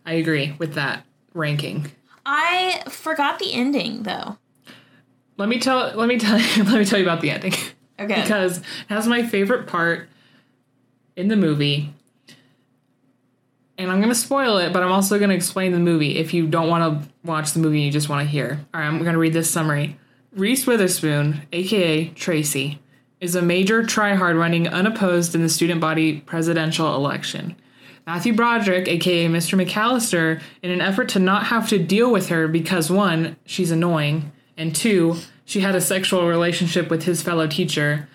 [0.06, 1.92] I agree with that ranking.
[2.26, 4.38] i forgot the ending though
[5.38, 7.54] Let me tell let me tell you let me tell you about the ending.
[8.00, 10.10] okay because it has my favorite part
[11.16, 11.94] in the movie.
[13.80, 16.34] And I'm going to spoil it, but I'm also going to explain the movie if
[16.34, 18.60] you don't want to watch the movie you just want to hear.
[18.74, 19.98] All right, I'm going to read this summary.
[20.34, 22.80] Reese Witherspoon, aka Tracy,
[23.22, 27.56] is a major tryhard running unopposed in the student body presidential election.
[28.06, 29.58] Matthew Broderick, aka Mr.
[29.58, 34.34] McAllister, in an effort to not have to deal with her because one, she's annoying,
[34.58, 35.16] and two,
[35.46, 38.10] she had a sexual relationship with his fellow teacher,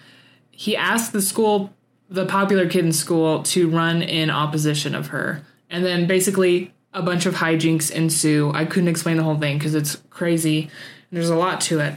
[0.51, 1.73] he asked the school,
[2.09, 5.43] the popular kid in school, to run in opposition of her.
[5.71, 8.53] And then basically a bunch of hijinks ensue.
[8.55, 10.71] I couldn't explain the whole thing because it's crazy and
[11.11, 11.95] there's a lot to it.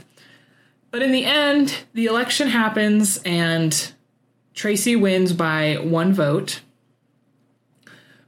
[0.89, 3.93] But in the end, the election happens and
[4.53, 6.61] Tracy wins by one vote.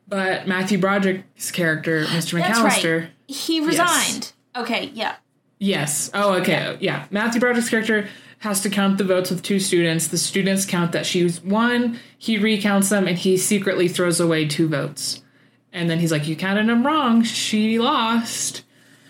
[0.08, 2.40] But Matthew Broderick's character, Mr.
[2.40, 3.10] McAllister, right.
[3.28, 4.34] He resigned.
[4.56, 5.16] Okay, yeah.
[5.60, 6.10] Yes.
[6.14, 6.78] Oh, okay.
[6.80, 7.06] Yeah.
[7.12, 8.08] Matthew Broderick's character
[8.40, 10.08] has to count the votes with two students.
[10.08, 12.00] The students count that she won.
[12.18, 15.22] He recounts them, and he secretly throws away two votes.
[15.72, 17.24] And then he's like, "You counted them wrong.
[17.24, 18.64] She lost."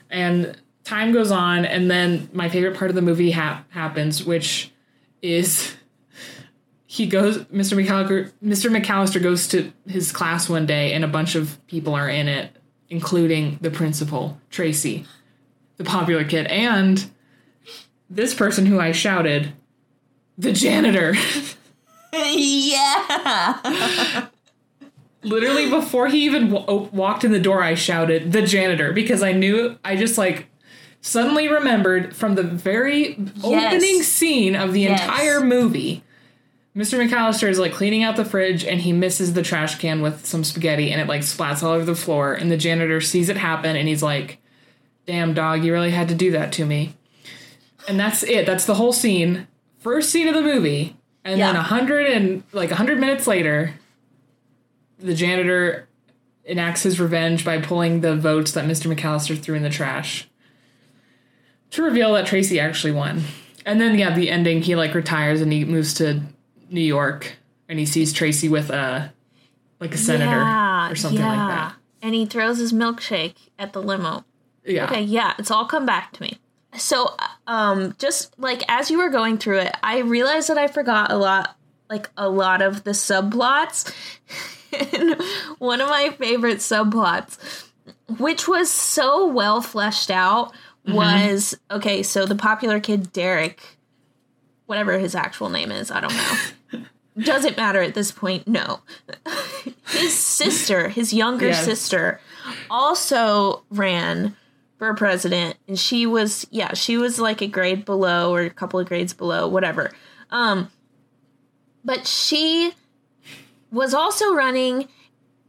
[0.10, 4.72] And time goes on, and then my favorite part of the movie ha- happens, which
[5.22, 5.76] is
[6.86, 7.39] he goes.
[7.45, 7.82] Mr.
[7.82, 8.32] McAllister.
[8.43, 8.76] Mr.
[8.76, 12.55] McAllister goes to his class one day, and a bunch of people are in it,
[12.89, 15.05] including the principal, Tracy
[15.80, 17.10] the popular kid, and
[18.10, 19.53] this person who I shouted,
[20.38, 21.16] the janitor.
[22.14, 24.28] yeah.
[25.24, 29.34] Literally before he even w- walked in the door, I shouted, the janitor, because I
[29.34, 30.48] knew, I just like
[31.02, 35.02] suddenly remembered from the very opening scene of the Yes.
[35.02, 36.04] entire movie.
[36.76, 36.98] Mr.
[37.06, 40.44] McAllister is like cleaning out the fridge and he misses the trash can with some
[40.44, 42.34] spaghetti and it like splats all over the floor.
[42.34, 44.38] And the janitor sees it happen and he's like,
[45.06, 46.94] damn dog, you really had to do that to me.
[47.88, 48.46] And that's it.
[48.46, 49.48] That's the whole scene.
[49.80, 50.96] First scene of the movie.
[51.26, 53.74] And then a hundred and like a hundred minutes later,
[55.00, 55.88] the janitor
[56.45, 58.93] enacts his revenge by pulling the votes that Mr.
[58.93, 60.28] McAllister threw in the trash.
[61.72, 63.24] To reveal that Tracy actually won.
[63.66, 66.22] And then yeah, the ending, he like retires and he moves to
[66.70, 67.34] New York
[67.68, 69.14] and he sees Tracy with a
[69.80, 71.28] like a senator Yeah, or something yeah.
[71.28, 71.76] like that.
[72.02, 74.26] And he throws his milkshake at the limo.
[74.66, 74.86] Yeah.
[74.86, 76.39] Okay, yeah, it's all come back to me.
[76.76, 77.16] So,
[77.47, 81.18] um, just like as you were going through it, I realized that I forgot a
[81.18, 81.56] lot,
[81.89, 83.93] like a lot of the subplots.
[84.74, 85.22] and
[85.60, 87.38] one of my favorite subplots,
[88.18, 90.54] which was so well fleshed out,
[90.86, 92.02] was okay.
[92.04, 93.62] So the popular kid Derek,
[94.66, 96.86] whatever his actual name is, I don't know.
[97.24, 98.48] Doesn't matter at this point.
[98.48, 98.80] No,
[99.90, 101.66] his sister, his younger Yes.
[101.66, 102.22] sister,
[102.70, 104.36] also ran
[104.78, 108.80] for president and she was yeah she was like a grade below or a couple
[108.80, 109.92] of grades below whatever
[110.32, 110.72] um
[111.84, 112.72] but she
[113.72, 114.88] was also running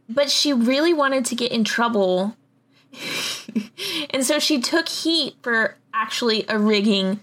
[0.09, 2.35] but she really wanted to get in trouble.
[4.09, 7.21] And so she took heat for actually a rigging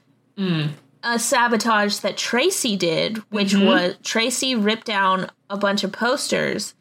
[1.03, 3.67] a sabotage that Tracy did which mm-hmm.
[3.67, 6.75] was Tracy ripped down a bunch of posters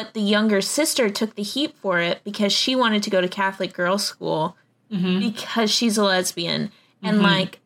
[0.00, 3.28] but the younger sister took the heat for it because she wanted to go to
[3.28, 4.56] Catholic girls' school
[4.90, 5.18] mm-hmm.
[5.18, 6.72] because she's a lesbian.
[7.02, 7.26] And mm-hmm.
[7.26, 7.60] like,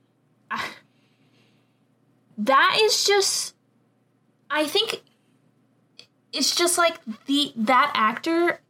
[0.50, 0.68] I-
[2.38, 3.54] that is just,
[4.50, 5.02] I think
[6.34, 8.60] it's just like the that actor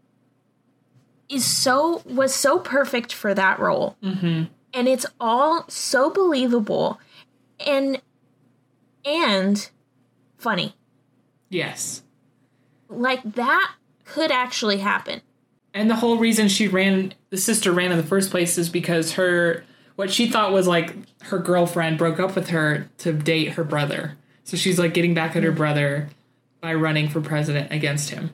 [1.29, 4.45] is so was so perfect for that role, mm-hmm.
[4.73, 7.01] and it's all so believable
[7.67, 8.01] and
[9.05, 9.71] and
[10.37, 10.75] funny.
[11.49, 12.03] Yes.
[12.89, 15.23] Like that could actually happen.
[15.73, 19.15] And the whole reason she ran, the sister ran in the first place is because
[19.15, 19.65] her,
[19.97, 24.17] what she thought was like her girlfriend broke up with her to date her brother.
[24.45, 26.09] So she's like getting back at her brother
[26.65, 28.31] by running for president against him.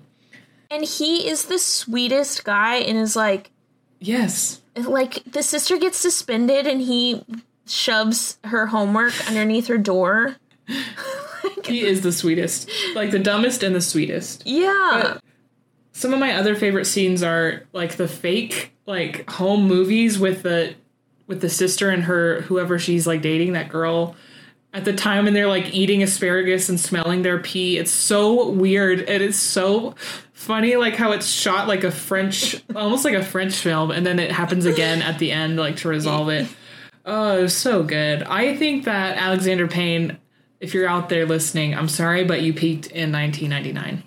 [0.70, 3.50] And he is the sweetest guy and is like
[3.98, 4.60] Yes.
[4.76, 7.24] like the sister gets suspended and he
[7.66, 10.36] shoves her homework underneath her door.
[11.64, 12.70] He is the sweetest.
[12.94, 14.46] Like the dumbest and the sweetest.
[14.46, 15.18] Yeah.
[15.92, 20.74] Some of my other favorite scenes are like the fake like home movies with the
[21.26, 24.14] with the sister and her whoever she's like dating that girl
[24.72, 27.78] at the time and they're like eating asparagus and smelling their pee.
[27.78, 29.94] It's so weird and it's so
[30.32, 34.18] funny like how it's shot like a French almost like a French film and then
[34.18, 36.48] it happens again at the end like to resolve it.
[37.04, 38.22] Oh, it so good.
[38.24, 40.18] I think that Alexander Payne,
[40.60, 44.04] if you're out there listening, I'm sorry, but you peaked in 1999.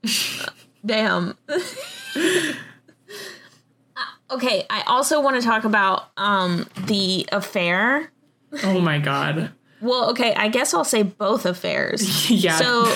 [0.86, 1.36] Damn.
[4.30, 8.10] okay, I also want to talk about um the affair.
[8.64, 9.52] Oh my god.
[9.80, 12.30] Well, okay, I guess I'll say both affairs.
[12.30, 12.56] Yeah.
[12.56, 12.94] So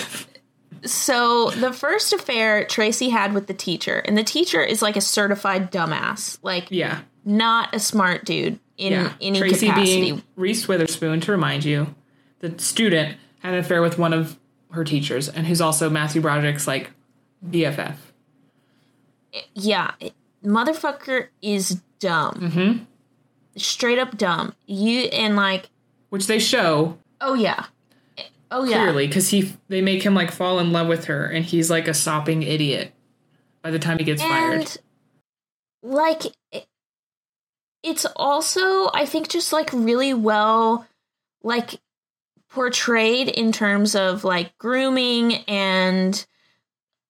[0.85, 5.01] so the first affair Tracy had with the teacher, and the teacher is like a
[5.01, 6.39] certified dumbass.
[6.43, 7.01] Like yeah.
[7.25, 9.13] not a smart dude in Yeah.
[9.21, 10.01] any Tracy capacity.
[10.01, 11.95] being Reese Witherspoon, to remind you,
[12.41, 14.39] the student had an affair with one of
[14.73, 16.91] her teachers, and who's also Matthew Broderick's like
[17.49, 17.95] BFF.
[19.55, 19.93] yeah,
[20.45, 22.35] motherfucker is dumb.
[22.35, 22.85] Mm-hmm.
[23.57, 24.55] Straight up dumb.
[24.67, 25.69] You and like,
[26.11, 27.67] Which they show oh yeah,
[28.51, 28.83] oh yeah.
[28.83, 31.89] clearly because he they make him like fall in love with her, and he's like
[31.89, 32.93] a sopping idiot
[33.63, 34.77] by the time he gets fired.
[35.83, 36.23] like
[37.83, 40.87] it's also i think just like really well
[41.43, 41.81] like
[42.51, 46.27] portrayed in terms of like grooming and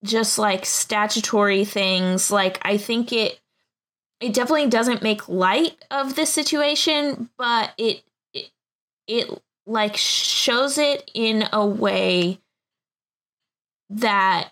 [0.03, 2.31] just like statutory things.
[2.31, 3.39] Like i think it
[4.19, 8.49] it definitely doesn't make light of the situation but it it,
[9.07, 12.39] it like shows it in a way
[13.89, 14.51] that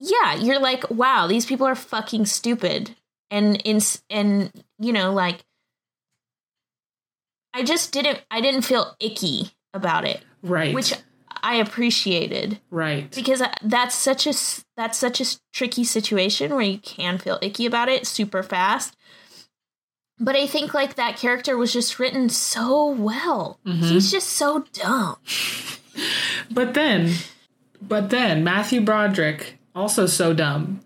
[0.00, 2.94] yeah you're like wow these people are fucking stupid.
[3.30, 5.44] And in and you know like
[7.52, 10.22] i just didn't i didn't feel icky about it.
[10.42, 10.74] Right.
[10.74, 10.94] which
[11.42, 12.60] i appreciated.
[12.70, 13.10] Right.
[13.14, 14.34] because uh, that's such a
[14.76, 18.96] that's such a tricky situation where you can feel icky about it super fast.
[20.20, 23.58] But i think like that character was just written so well.
[23.66, 23.84] Mm-hmm.
[23.84, 25.16] He's just so dumb.
[26.50, 27.12] But then,
[27.80, 30.80] but then Matthew Broderick, also so dumb,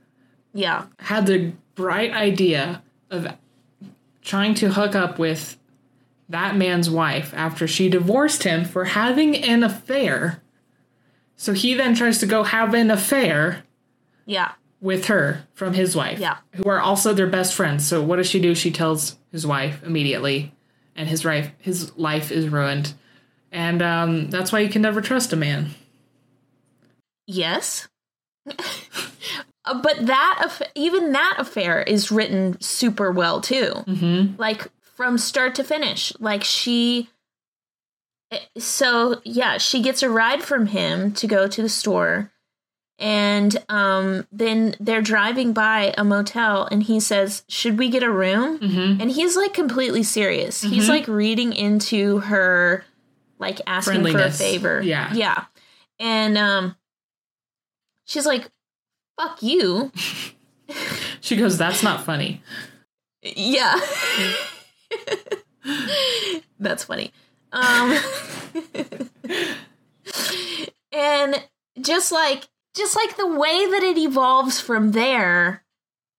[0.53, 0.87] yeah.
[0.99, 3.29] had the bright idea of
[4.23, 5.59] trying to hook up with
[6.29, 10.42] that man's wife after she divorced him for having an affair.
[11.43, 13.65] So he then tries to go have an affair
[14.27, 16.37] yeah with her from his wife, Yeah.
[16.55, 17.85] who are also their best friends.
[17.87, 18.55] So what does she do?
[18.55, 20.55] She tells his wife immediately,
[20.95, 22.95] and his wife his life is ruined,
[23.51, 25.71] and um, that's why you can never trust a man.
[27.27, 27.89] yes
[28.47, 34.37] but that aff- even that affair is written super well too Mm-hmm.
[34.41, 37.09] like from start to finish like she
[38.59, 42.31] so yeah she gets a ride from him to go to the store
[42.99, 48.11] and um then they're driving by a motel and he says should we get a
[48.11, 49.01] room Mm-hmm.
[49.01, 52.85] and he's like completely serious he's like reading into her
[53.39, 55.13] like asking for a favor Yeah.
[55.15, 55.45] yeah
[55.99, 56.77] and um
[58.05, 58.49] she's like
[59.19, 59.91] fuck you
[61.21, 62.43] She goes, "That's not funny."
[63.23, 63.79] Yeah.
[66.59, 67.13] That's funny.
[67.53, 67.99] Um
[70.93, 71.45] and
[71.81, 75.65] just like just like the way that it evolves from there,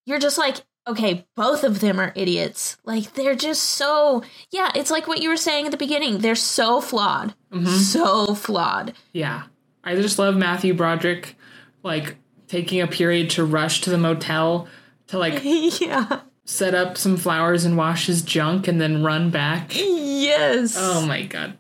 [0.05, 0.57] you're just like,
[0.88, 2.77] okay, both of them are idiots.
[2.84, 6.19] Like they're just so yeah, it's like what you were saying at the beginning.
[6.19, 7.34] They're so flawed.
[7.77, 8.93] So flawed.
[9.11, 9.43] Yeah.
[9.84, 11.36] I just love Matthew Broderick
[11.84, 12.17] like
[12.47, 14.67] taking a period to rush to the motel
[15.07, 16.21] to like yeah.
[16.46, 19.72] Set up some flowers and wash his junk and then run back.
[19.76, 20.76] Yes.
[20.78, 21.58] Oh my god.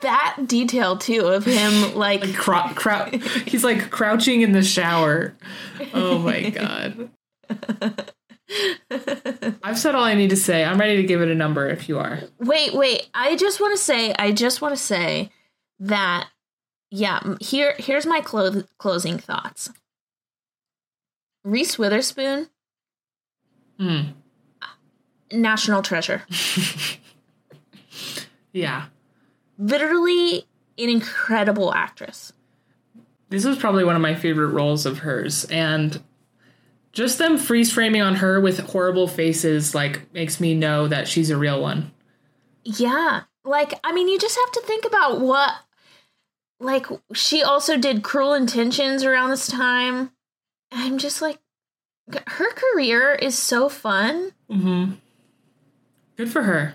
[0.00, 5.34] that detail too of him like Crou- crou- he's like crouching in the shower.
[5.94, 7.10] Oh my god.
[9.62, 10.64] I've said all I need to say.
[10.64, 12.20] I'm ready to give it a number if you are.
[12.38, 13.08] Wait, wait.
[13.14, 15.30] I just want to say, I just want to say
[15.80, 16.28] that,
[16.90, 17.20] yeah.
[17.40, 19.70] Here, here's my clo- closing thoughts.
[21.44, 22.48] Reese Witherspoon,
[23.82, 24.00] Hmm.
[25.32, 26.22] national treasure.
[28.52, 28.86] Yeah.
[29.58, 30.46] Literally
[30.78, 32.32] an incredible actress.
[33.30, 36.00] This was probably one of my favorite roles of hers and
[36.92, 41.30] just them freeze framing on her with horrible faces like makes me know that she's
[41.30, 41.92] a real one.
[42.64, 43.22] Yeah.
[43.44, 45.52] Like, I mean, you just have to think about what,
[46.60, 50.12] like, she also did Cruel Intentions around this time.
[50.70, 51.38] I'm just like,
[52.26, 54.32] her career is so fun.
[54.50, 54.98] Mhm.
[56.16, 56.74] Good for her.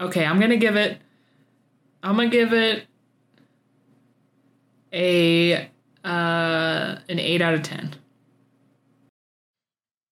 [0.00, 0.98] Okay, I'm going to give it
[2.02, 2.86] I'm going to give it
[4.92, 5.68] a
[6.04, 7.94] uh an 8 out of 10.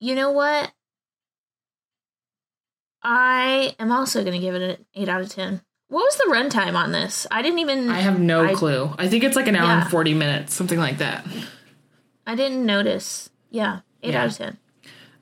[0.01, 0.71] You know what?
[3.03, 5.61] I am also going to give it an 8 out of 10.
[5.87, 7.27] What was the runtime on this?
[7.29, 8.93] I didn't even I have no I- clue.
[8.97, 9.81] I think it's like an hour Yeah.
[9.83, 11.25] and 40 minutes, something like that.
[12.27, 13.29] I didn't notice.
[13.51, 14.21] Yeah, 8 Yeah.
[14.23, 14.57] out of 10.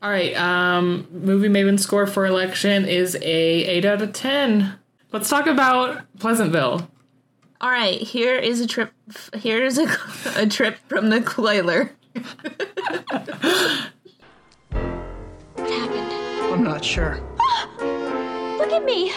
[0.02, 4.74] All right, um movie Maven score for election is a 8 out of 10.
[5.12, 6.90] Let's talk about Pleasantville.
[7.62, 8.92] All right, here is a trip
[9.36, 9.88] here is a,
[10.36, 11.92] a trip from the Coiler.
[15.56, 16.54] What happened?
[16.54, 17.20] I'm not sure.
[17.80, 19.12] Look at me.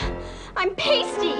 [0.56, 1.34] I'm pasty.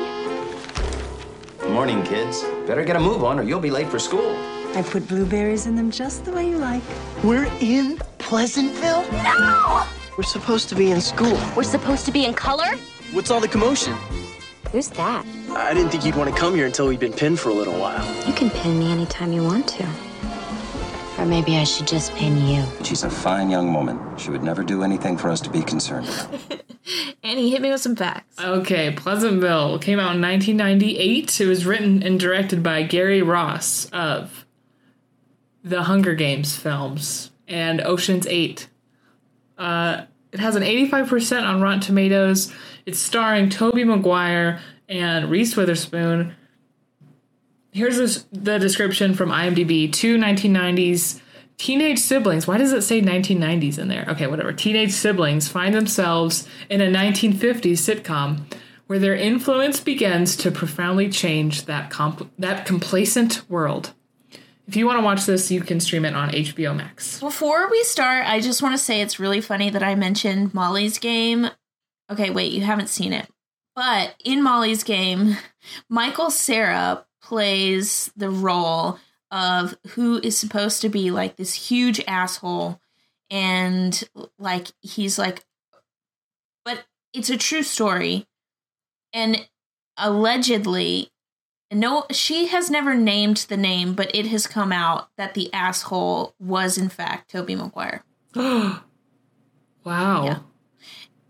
[1.70, 2.42] Morning, kids.
[2.66, 4.36] Better get a move on or you'll be late for school.
[4.77, 6.83] I put blueberries in them just the way you like.
[7.24, 9.11] We're in Pleasantville?
[9.11, 9.87] No!
[10.18, 11.41] We're supposed to be in school.
[11.57, 12.77] We're supposed to be in color?
[13.12, 13.95] What's all the commotion?
[14.72, 15.24] Who's that?
[15.49, 17.81] I didn't think you'd want to come here until we'd been pinned for a little
[17.81, 18.05] while.
[18.27, 19.89] You can pin me anytime you want to.
[21.18, 22.62] Or maybe I should just pin you.
[22.85, 23.99] She's a fine young woman.
[24.18, 26.61] She would never do anything for us to be concerned about.
[27.22, 28.39] Annie, hit me with some facts.
[28.39, 31.41] Okay, Pleasantville came out in 1998.
[31.41, 34.45] It was written and directed by Gary Ross of
[35.67, 38.69] the Hunger Games films and Ocean's 8.
[39.59, 42.53] Uh, it has an 85% on Rotten Tomatoes.
[42.87, 46.35] It's starring Tobey Maguire, and Reese Witherspoon.
[47.73, 51.21] Here's this, the description from IMDb: two 1990s
[51.59, 52.47] teenage siblings.
[52.47, 54.05] Why does it say 1990s in there?
[54.09, 54.53] Okay, whatever.
[54.53, 58.43] Teenage siblings find themselves in a 1950s sitcom
[58.87, 61.93] where their influence begins to profoundly change that
[62.39, 63.93] that complacent world.
[64.67, 67.21] If you want to watch this, you can stream it on HBO Max.
[67.21, 70.99] Before we start, I just want to say it's really funny that I mentioned Molly's
[70.99, 71.49] game.
[72.11, 73.29] Okay, wait, you haven't seen it.
[73.77, 75.37] But in Molly's game,
[75.89, 78.99] Michael Cera plays the role
[79.31, 82.81] of who is supposed to be like this huge asshole
[83.31, 84.09] and
[84.39, 85.45] like he's like
[86.64, 88.27] but it's a true story
[89.12, 89.49] and
[89.97, 91.11] allegedly
[91.73, 96.35] no she has never named the name but it has come out that the asshole
[96.39, 98.03] was in fact tobey maguire
[98.35, 98.83] wow.
[99.85, 100.39] Yeah.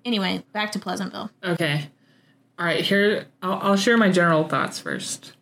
[0.05, 1.89] anyway back to pleasantville Okay.
[2.59, 2.85] All right.
[2.85, 5.33] Here, I'll, I'll share my general thoughts first.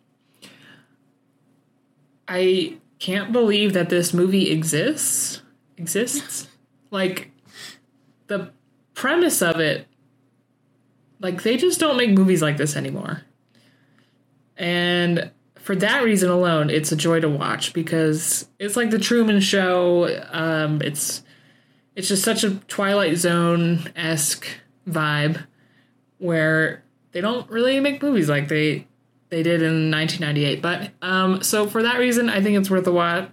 [2.27, 5.41] I can't believe that this movie exists.
[5.77, 6.47] Exists.
[6.91, 7.31] like
[8.27, 8.51] the
[8.93, 9.87] premise of it.
[11.21, 13.21] Like they just don't make movies like this anymore.
[14.57, 19.39] And for that reason alone, it's a joy to watch because it's like the Truman
[19.39, 20.23] Show.
[20.31, 21.23] Um, it's
[21.95, 24.47] it's just such a Twilight Zone esque
[24.87, 25.45] vibe
[26.17, 28.87] where they don't really make movies like they
[29.29, 30.61] they did in 1998.
[30.61, 33.29] But um, so for that reason, I think it's worth a watch.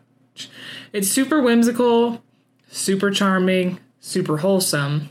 [0.93, 2.23] It's super whimsical,
[2.71, 5.11] super charming, super wholesome.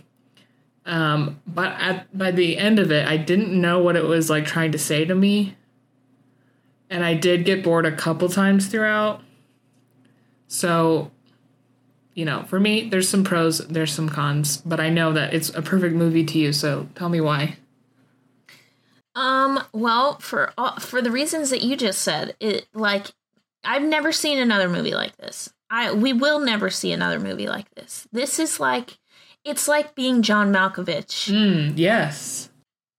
[0.86, 4.46] Um, but at by the end of it, I didn't know what it was like
[4.46, 5.56] trying to say to me,
[6.92, 9.22] and I did get bored a couple times throughout.
[10.48, 11.10] So,
[12.14, 15.50] you know, for me, there's some pros, there's some cons, but I know that it's
[15.50, 16.54] a perfect movie to you.
[16.54, 17.56] So tell me why.
[19.16, 23.08] Um, well, for all- for the reasons that you just said, it like
[23.64, 25.54] I've never seen another movie like this.
[25.70, 28.08] I we will never see another movie like this.
[28.12, 28.98] This is like
[29.44, 31.30] it's like being John Malkovich.
[31.32, 32.50] Mm, yes.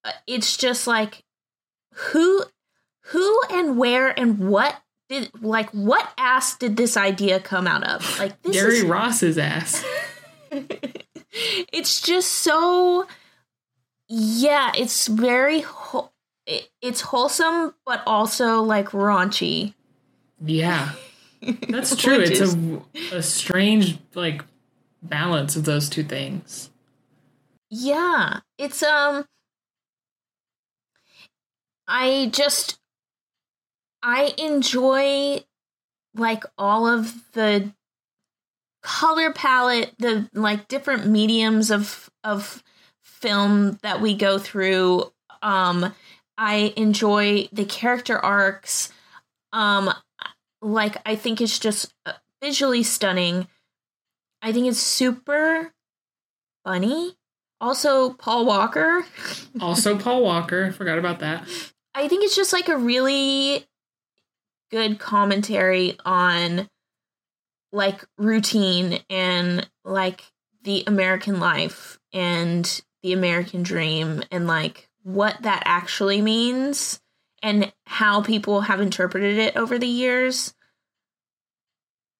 [0.04, 1.22] Uh, It's just like
[1.94, 2.44] who
[3.06, 8.18] who and where and what did like what ass did this idea come out of?
[8.18, 9.84] Like this Gary is Ross's ass.
[11.72, 13.06] it's just so
[14.08, 15.64] yeah it's very
[16.46, 19.74] it, it's wholesome but also like raunchy
[20.44, 20.92] Yeah.
[21.68, 22.20] That's true.
[22.20, 24.44] It's a, a strange like
[25.02, 26.70] balance of those two things.
[27.70, 29.26] yeah it's um
[31.88, 32.78] i just
[34.02, 35.42] i enjoy
[36.14, 37.72] like all of the
[38.82, 42.62] color palette the like different mediums of of
[43.02, 45.10] film that we go through.
[45.40, 45.94] Um
[46.36, 48.92] i enjoy the character arcs.
[49.52, 49.92] Um
[50.60, 53.46] like i think it's just uh, visually stunning.
[54.42, 55.72] I think it's super
[56.64, 57.14] funny.
[57.60, 59.04] Also paul walker.
[59.60, 60.72] Also, Paul Walker.
[60.72, 61.46] Forgot about that.
[61.94, 63.66] I think it's just like a really
[64.72, 66.66] good commentary on
[67.72, 70.24] like routine and like
[70.64, 77.00] the American life and the American dream and like what that actually means
[77.42, 80.54] and how people have interpreted it over the years.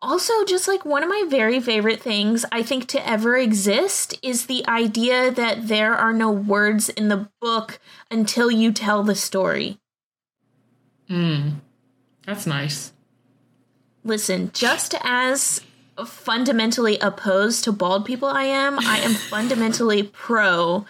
[0.02, 4.46] Also, just like one of my very favorite things I think to ever exist is
[4.46, 7.78] the idea that there are no words in the book
[8.10, 9.78] until you tell the story.
[11.08, 11.60] Mm.
[12.26, 12.92] That's nice.
[14.04, 15.60] Listen, just as
[16.06, 20.86] fundamentally opposed to bald people I am, I am fundamentally pro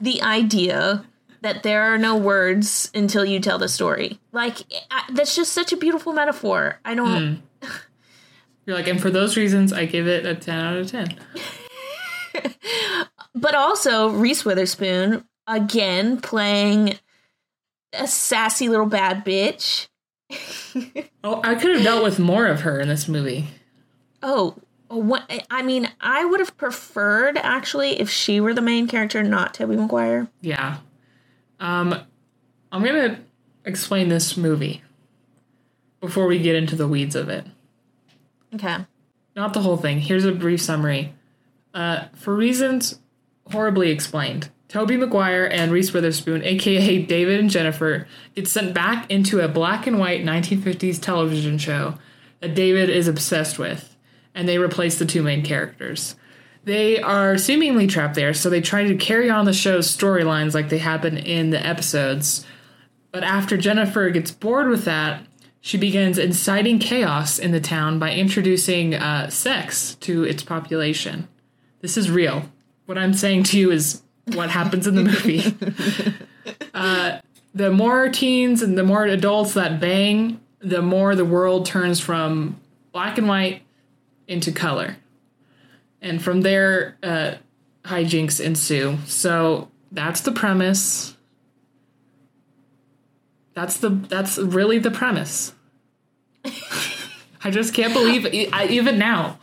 [0.00, 1.04] the idea
[1.42, 4.18] that there are no words until you tell the story.
[4.32, 4.58] Like
[4.90, 6.80] I, that's just such a beautiful metaphor.
[6.84, 7.68] I don't hmm.
[8.66, 11.16] You're like, and for those reasons, I give it a 10 out of 10.
[13.34, 16.98] but also Reese Witherspoon again playing
[17.92, 19.86] a sassy little bad bitch.
[21.24, 23.46] Oh, I could have dealt with more of her in this movie.
[24.22, 24.56] Oh,
[24.88, 29.54] what I mean, I would have preferred actually if she were the main character, not
[29.54, 30.28] Tobey Maguire.
[30.40, 30.78] Yeah.
[31.58, 31.94] Um,
[32.70, 33.18] I'm going to
[33.64, 34.82] explain this movie
[36.00, 37.46] before we get into the weeds of it.
[38.54, 38.76] Okay.
[39.34, 40.00] Not the whole thing.
[40.00, 41.14] Here's a brief summary.
[41.74, 43.00] Uh, for reasons
[43.50, 49.40] horribly explained, Tobey Maguire and Reese Witherspoon, aka David and Jennifer, get sent back into
[49.40, 51.94] a black and white 1950s television show
[52.40, 53.96] that David is obsessed with,
[54.34, 56.16] and they replace the two main characters.
[56.64, 60.68] They are seemingly trapped there, so they try to carry on the show's storylines like
[60.68, 62.44] they happen in the episodes
[63.12, 65.22] But after Jennifer gets bored with that,
[65.60, 71.28] she begins inciting chaos in the town by introducing uh, sex to its population.
[71.80, 72.50] This is real.
[72.84, 74.02] What I'm saying to you is
[74.34, 75.54] what happens in the movie.
[76.74, 77.18] uh,
[77.54, 82.60] the more teens and the more adults that bang, the more the world turns from
[82.92, 83.62] black and white
[84.26, 84.96] into color.
[86.02, 87.34] And from there, uh,
[87.84, 88.98] hijinks ensue.
[89.06, 91.16] So that's the premise.
[93.54, 95.54] That's the that's really the premise.
[96.44, 99.38] I just can't believe it, I, even now.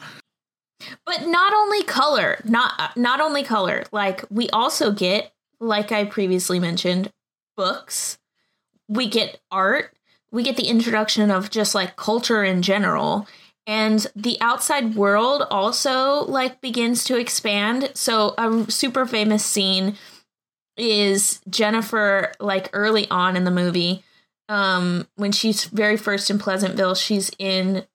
[1.05, 3.84] But not only color, not not only color.
[3.91, 7.11] Like we also get, like I previously mentioned,
[7.55, 8.17] books.
[8.88, 9.95] We get art.
[10.31, 13.27] We get the introduction of just like culture in general.
[13.65, 17.91] And the outside world also like begins to expand.
[17.93, 19.95] So a super famous scene
[20.75, 24.03] is Jennifer like early on in the movie
[24.49, 27.86] um when she's very first in Pleasantville she's in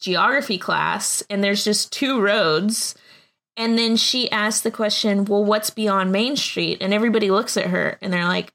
[0.00, 2.94] geography class and there's just two roads.
[3.56, 6.78] And then she asks the question well what's beyond Main Street?
[6.80, 8.52] And everybody looks at her and they're like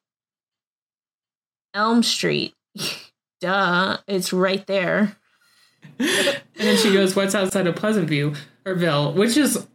[1.74, 2.54] Elm Street.
[3.42, 5.18] Duh it's right there.
[6.58, 8.36] And then she goes what's outside of Pleasantview
[8.66, 9.12] or Ville?
[9.14, 9.68] Which is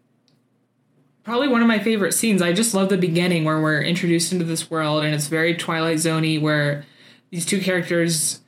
[1.23, 2.41] probably one of my favorite scenes.
[2.41, 5.99] I just love the beginning where we're introduced into this world and it's very Twilight
[5.99, 6.87] Zoney where
[7.31, 8.40] these two characters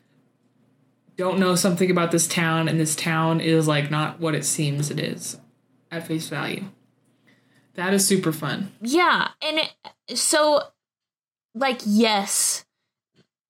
[1.16, 4.90] don't know something about this town and this town is like not what it seems
[4.90, 5.38] it is
[5.90, 6.64] at face value.
[7.74, 8.72] That is super fun.
[8.80, 10.62] Yeah, and it, so
[11.54, 12.64] like yes,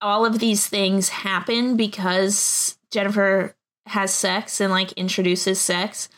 [0.01, 3.57] all of these things happen because Jennifer
[3.87, 6.09] has sex and like introduces sex.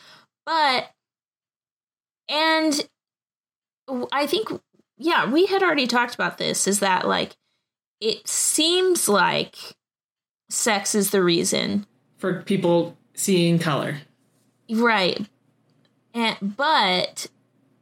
[0.45, 0.91] But
[2.29, 2.87] and
[4.11, 4.49] I think,
[4.97, 7.35] yeah, we had already talked about this is that, like,
[8.01, 9.74] it seems like
[10.55, 11.85] sex is the reason
[12.17, 13.97] for people seeing color.
[14.69, 15.25] Right.
[16.13, 17.27] And, but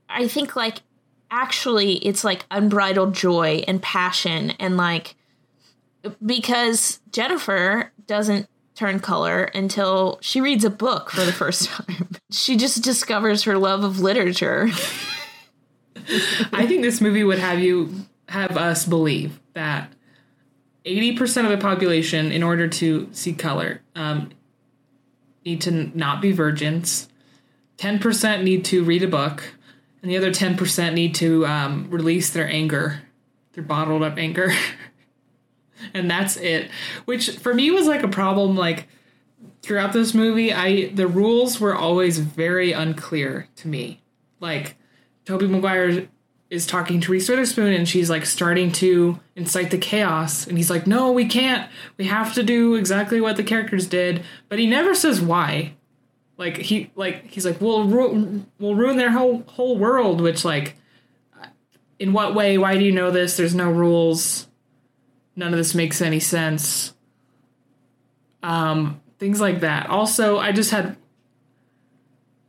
[0.10, 0.80] I think, like,
[1.30, 5.16] actually, it's like unbridled joy and passion, and like,
[6.26, 12.10] because Jennifer doesn't turn color until she reads a book for the first time.
[12.32, 14.70] she just discovers her love of literature.
[16.52, 17.94] I think this movie would have you
[18.28, 19.93] have us believe that
[20.86, 24.32] 80% of the population, in order to see color, um,
[25.46, 27.08] need to not be virgins.
[27.78, 29.54] 10% need to read a book,
[30.02, 33.02] and the other 10% need to um, release their anger,
[33.54, 34.52] their bottled up anger.
[35.94, 36.70] and that's it.
[37.06, 38.56] Which for me was like a problem.
[38.56, 38.88] Like
[39.62, 44.02] throughout this movie, I the rules were always very unclear to me.
[44.40, 44.76] Like
[45.26, 46.08] Tobey Maguire
[46.50, 50.46] is talking to Reese Witherspoon and she's like starting to incite the chaos.
[50.46, 51.70] And he's like no we can't.
[51.98, 54.24] We have to do exactly what the characters did.
[54.50, 55.74] But he never says why.
[56.38, 60.76] Like he like he's like we'll ru- we'll ruin their whole whole world which like
[62.00, 62.58] in what way?
[62.58, 63.38] Why do you know this?
[63.38, 64.48] There's no rules.
[65.36, 66.94] None of this makes any sense.
[68.44, 69.90] Um things like that.
[69.90, 70.98] Also i just had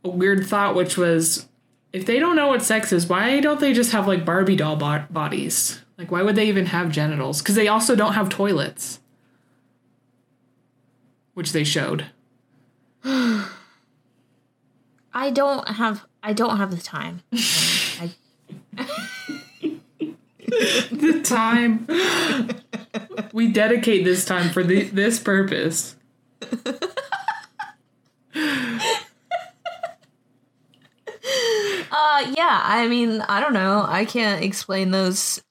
[0.03, 1.47] a weird thought which was
[1.95, 4.75] if they don't know what sex is, why don't they just have like Barbie doll
[4.75, 5.81] bo- bodies?
[5.97, 7.41] Like, why would they even have genitals?
[7.41, 8.99] Because they also don't have toilets,
[11.35, 12.07] which they showed.
[13.05, 13.47] I
[15.31, 16.03] don't have.
[16.21, 17.23] I don't have the time.
[17.31, 18.11] I,
[20.91, 21.87] the time
[23.31, 25.95] we dedicate this time for the, this purpose.
[31.91, 32.61] Uh, yeah.
[32.63, 33.85] I mean, I don't know.
[33.87, 35.41] I can't explain those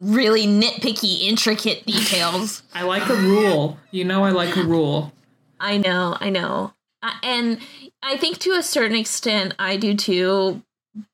[0.00, 2.62] really nitpicky, intricate details.
[2.74, 3.78] I like a rule.
[3.90, 5.12] You know, I like a rule.
[5.60, 6.16] I know.
[6.20, 6.72] I know.
[7.02, 7.58] Uh, and
[8.02, 10.62] I think to a certain extent, I do too.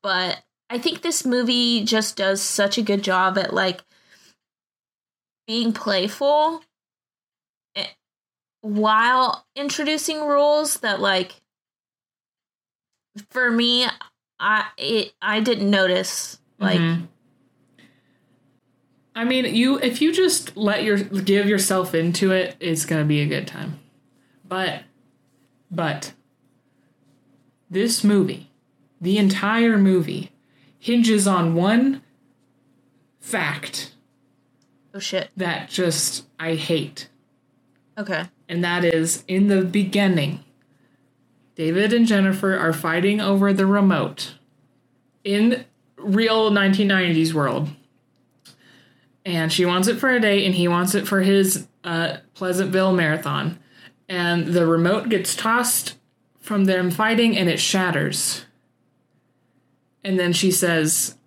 [0.03, 3.81] But I think this movie just does such a good job at like
[5.47, 6.61] being playful
[7.75, 7.87] eh,
[8.61, 11.33] while introducing rules that like
[13.31, 13.87] for me
[14.39, 16.79] I it I didn't notice like.
[16.79, 17.05] Mm-hmm.
[19.15, 23.21] I mean, you if you just let your give yourself into it, it's gonna be
[23.21, 23.79] a good time.
[24.47, 24.83] But,
[25.69, 26.13] but
[27.69, 28.49] this movie,
[29.01, 30.31] the entire movie,
[30.79, 32.01] hinges on one
[33.19, 33.93] fact.
[34.93, 35.29] Oh shit!
[35.35, 37.09] That just I hate.
[37.97, 38.23] Okay.
[38.47, 40.43] And that is in the beginning
[41.59, 44.35] David and Jennifer are fighting over the remote
[45.25, 45.65] in
[45.97, 47.67] real 1990s world.
[49.25, 52.93] and she wants it for a day, and he wants it for his uh, Pleasantville
[52.93, 53.59] marathon.
[54.07, 55.97] And the remote gets tossed
[56.39, 58.45] from them fighting, and it shatters.
[60.01, 61.17] And then she says,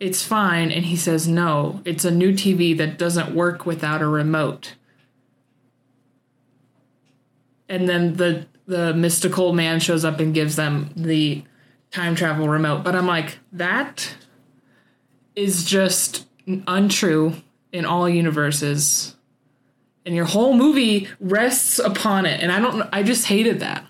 [0.00, 0.72] It's fine.
[0.72, 4.74] And he says, No, it's a new TV that doesn't work without a remote.
[7.68, 11.42] And then the the mystical man shows up and gives them the
[11.90, 12.84] time travel remote.
[12.84, 14.14] But I'm like, that
[15.34, 17.32] is just untrue
[17.72, 19.16] in all universes.
[20.04, 22.42] And your whole movie rests upon it.
[22.42, 23.86] And I don't I just hated that.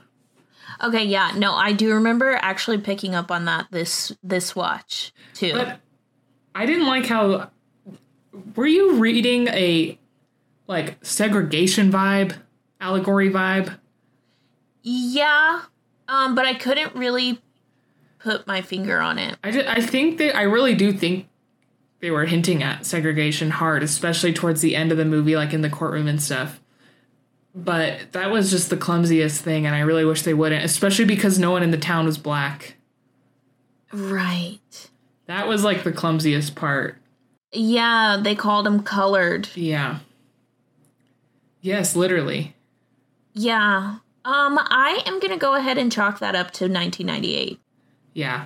[0.82, 5.54] Okay, yeah, no, I do remember actually picking up on that this this watch too.
[5.54, 5.80] But
[6.54, 7.50] I didn't like how
[8.54, 9.98] were you reading a
[10.68, 12.36] like segregation vibe,
[12.80, 13.76] allegory vibe?
[14.88, 15.62] Yeah,
[16.08, 17.40] um, but I couldn't really
[18.18, 19.36] put my finger on it.
[19.44, 21.28] I just, I think that I really do think
[22.00, 25.60] they were hinting at segregation hard, especially towards the end of the movie, like in
[25.60, 26.60] the courtroom and stuff.
[27.54, 31.38] But that was just the clumsiest thing, and I really wish they wouldn't, especially because
[31.38, 32.76] no one in the town was black.
[33.92, 34.90] Right.
[35.26, 36.96] That was like the clumsiest part.
[37.52, 39.48] Yeah, they called him colored.
[39.54, 39.98] Yeah.
[41.60, 42.54] Yes, literally.
[43.34, 43.96] Yeah.
[44.28, 47.58] Um, I am gonna go ahead and chalk that up to 1998.
[48.12, 48.44] Yeah.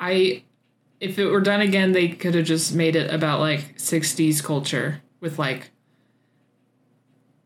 [0.00, 0.42] I
[1.00, 5.00] if it were done again, they could have just made it about like 60s culture
[5.20, 5.70] with like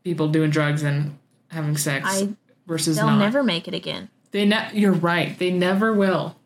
[0.04, 1.18] people doing drugs and
[1.48, 2.34] having sex I-
[2.66, 3.18] versus They'll not.
[3.18, 4.08] never make it again.
[4.30, 5.38] they ne- you're right.
[5.38, 6.36] They never will.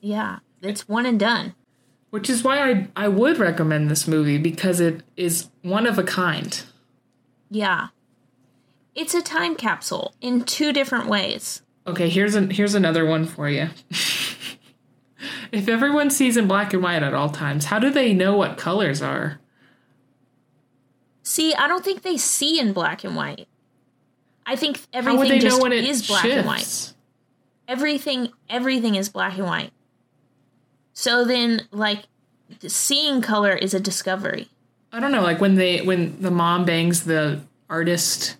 [0.00, 1.54] Yeah, it's one and done.
[2.10, 6.02] Which is why I I would recommend this movie because it is one of a
[6.02, 6.60] kind.
[7.50, 7.88] Yeah.
[8.96, 11.60] It's a time capsule in two different ways.
[11.86, 13.68] Okay, here's an here's another one for you.
[15.52, 18.56] if everyone sees in black and white at all times, how do they know what
[18.56, 19.38] colors are?
[21.22, 23.46] See, I don't think they see in black and white.
[24.46, 26.94] I think everything just know when it is black and white.
[27.68, 29.72] Everything everything is black and white.
[30.94, 32.04] So then like
[32.66, 34.48] seeing color is a discovery.
[34.90, 38.36] I don't know, like when they when the mom bangs the artist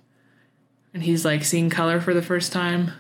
[0.97, 2.91] and he's like seeing color for the first time.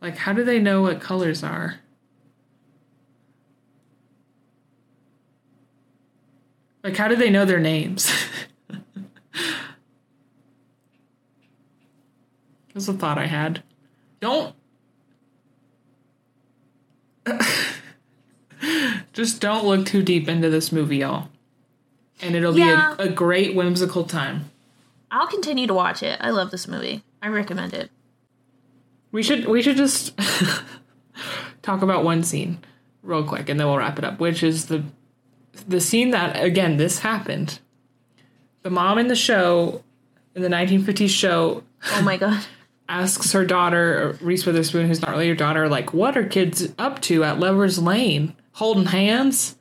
[0.00, 1.74] Like how do they know what colors are?
[6.82, 8.10] Like how do they know their names?
[12.72, 13.62] That's a thought I had.
[14.20, 14.54] Don't
[19.12, 21.28] just don't look too deep into this movie, y'all.
[22.22, 22.94] And it'll Yeah.
[22.96, 24.50] be a, a great whimsical time.
[25.12, 26.18] I'll continue to watch it.
[26.20, 27.04] I love this movie.
[27.20, 27.90] I recommend it.
[29.12, 30.18] We should we should just
[31.62, 32.58] talk about one scene
[33.02, 34.82] real quick and then we'll wrap it up, which is the
[35.68, 37.60] the scene that again this happened.
[38.62, 39.84] The mom in the show
[40.34, 42.44] in the 1950s show Oh my god.
[42.88, 47.00] asks her daughter Reese Witherspoon, who's not really her daughter, like, "What are kids up
[47.02, 48.34] to at Lovers Lane?
[48.52, 49.56] Holding hands?"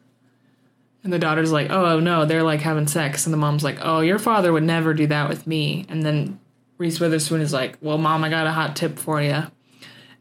[1.03, 4.01] And the daughter's like, "Oh no, they're like having sex." And the mom's like, "Oh,
[4.01, 6.39] your father would never do that with me." And then
[6.77, 9.43] Reese Witherspoon is like, "Well, mom, I got a hot tip for you."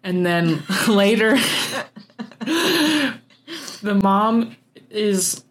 [0.03, 1.37] And then later,
[2.41, 4.57] the mom
[4.89, 5.45] is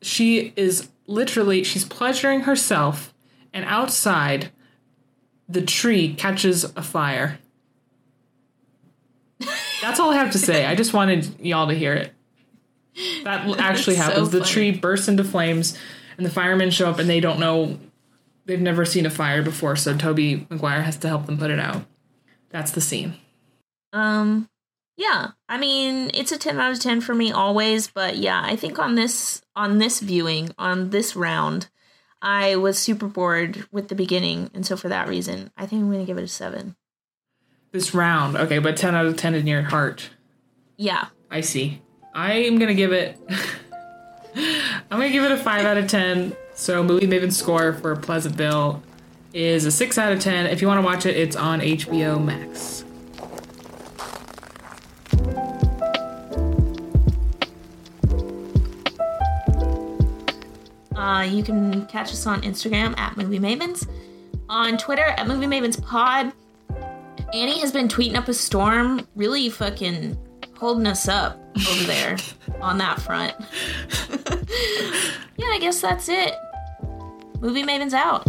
[0.00, 3.12] she is literally she's pleasuring herself,
[3.52, 4.50] and outside
[5.48, 7.38] the tree catches a fire.
[9.80, 10.66] That's all I have to say.
[10.66, 12.12] I just wanted y'all to hear it.
[13.24, 14.30] That actually so happens.
[14.30, 15.76] the tree bursts into flames,
[16.16, 17.78] and the firemen show up, and they don't know.
[18.46, 21.58] They've never seen a fire before, so Tobey Maguire has to help them put it
[21.58, 21.84] out.
[22.50, 23.14] That's the scene.
[23.92, 24.48] Um
[24.98, 28.56] yeah, I mean, it's a 10 out of 10 for me always, but yeah, I
[28.56, 31.68] think on this on this viewing, on this round,
[32.20, 35.88] I was super bored with the beginning, and so for that reason, I think I'm
[35.88, 36.74] going to give it a 7.
[37.70, 40.10] This round, okay, but ten out of ten in your heart.
[40.76, 41.08] Yeah.
[41.30, 41.82] I see.
[42.18, 43.16] I am gonna give it.
[44.34, 46.34] I'm gonna give it a five out of ten.
[46.52, 48.82] So movie Maven score for Pleasantville
[49.32, 50.46] is a six out of ten.
[50.46, 52.84] If you want to watch it, it's on HBO Max.
[60.96, 63.88] Uh, you can catch us on Instagram at Movie Mavens,
[64.48, 66.32] on Twitter at Movie Mavens Pod.
[67.32, 70.18] Annie has been tweeting up a storm, really fucking
[70.58, 71.38] holding us up
[71.70, 72.16] over there
[72.60, 73.34] on that front.
[75.36, 76.34] yeah, I guess that's it.
[77.40, 78.26] Movie Mavens out.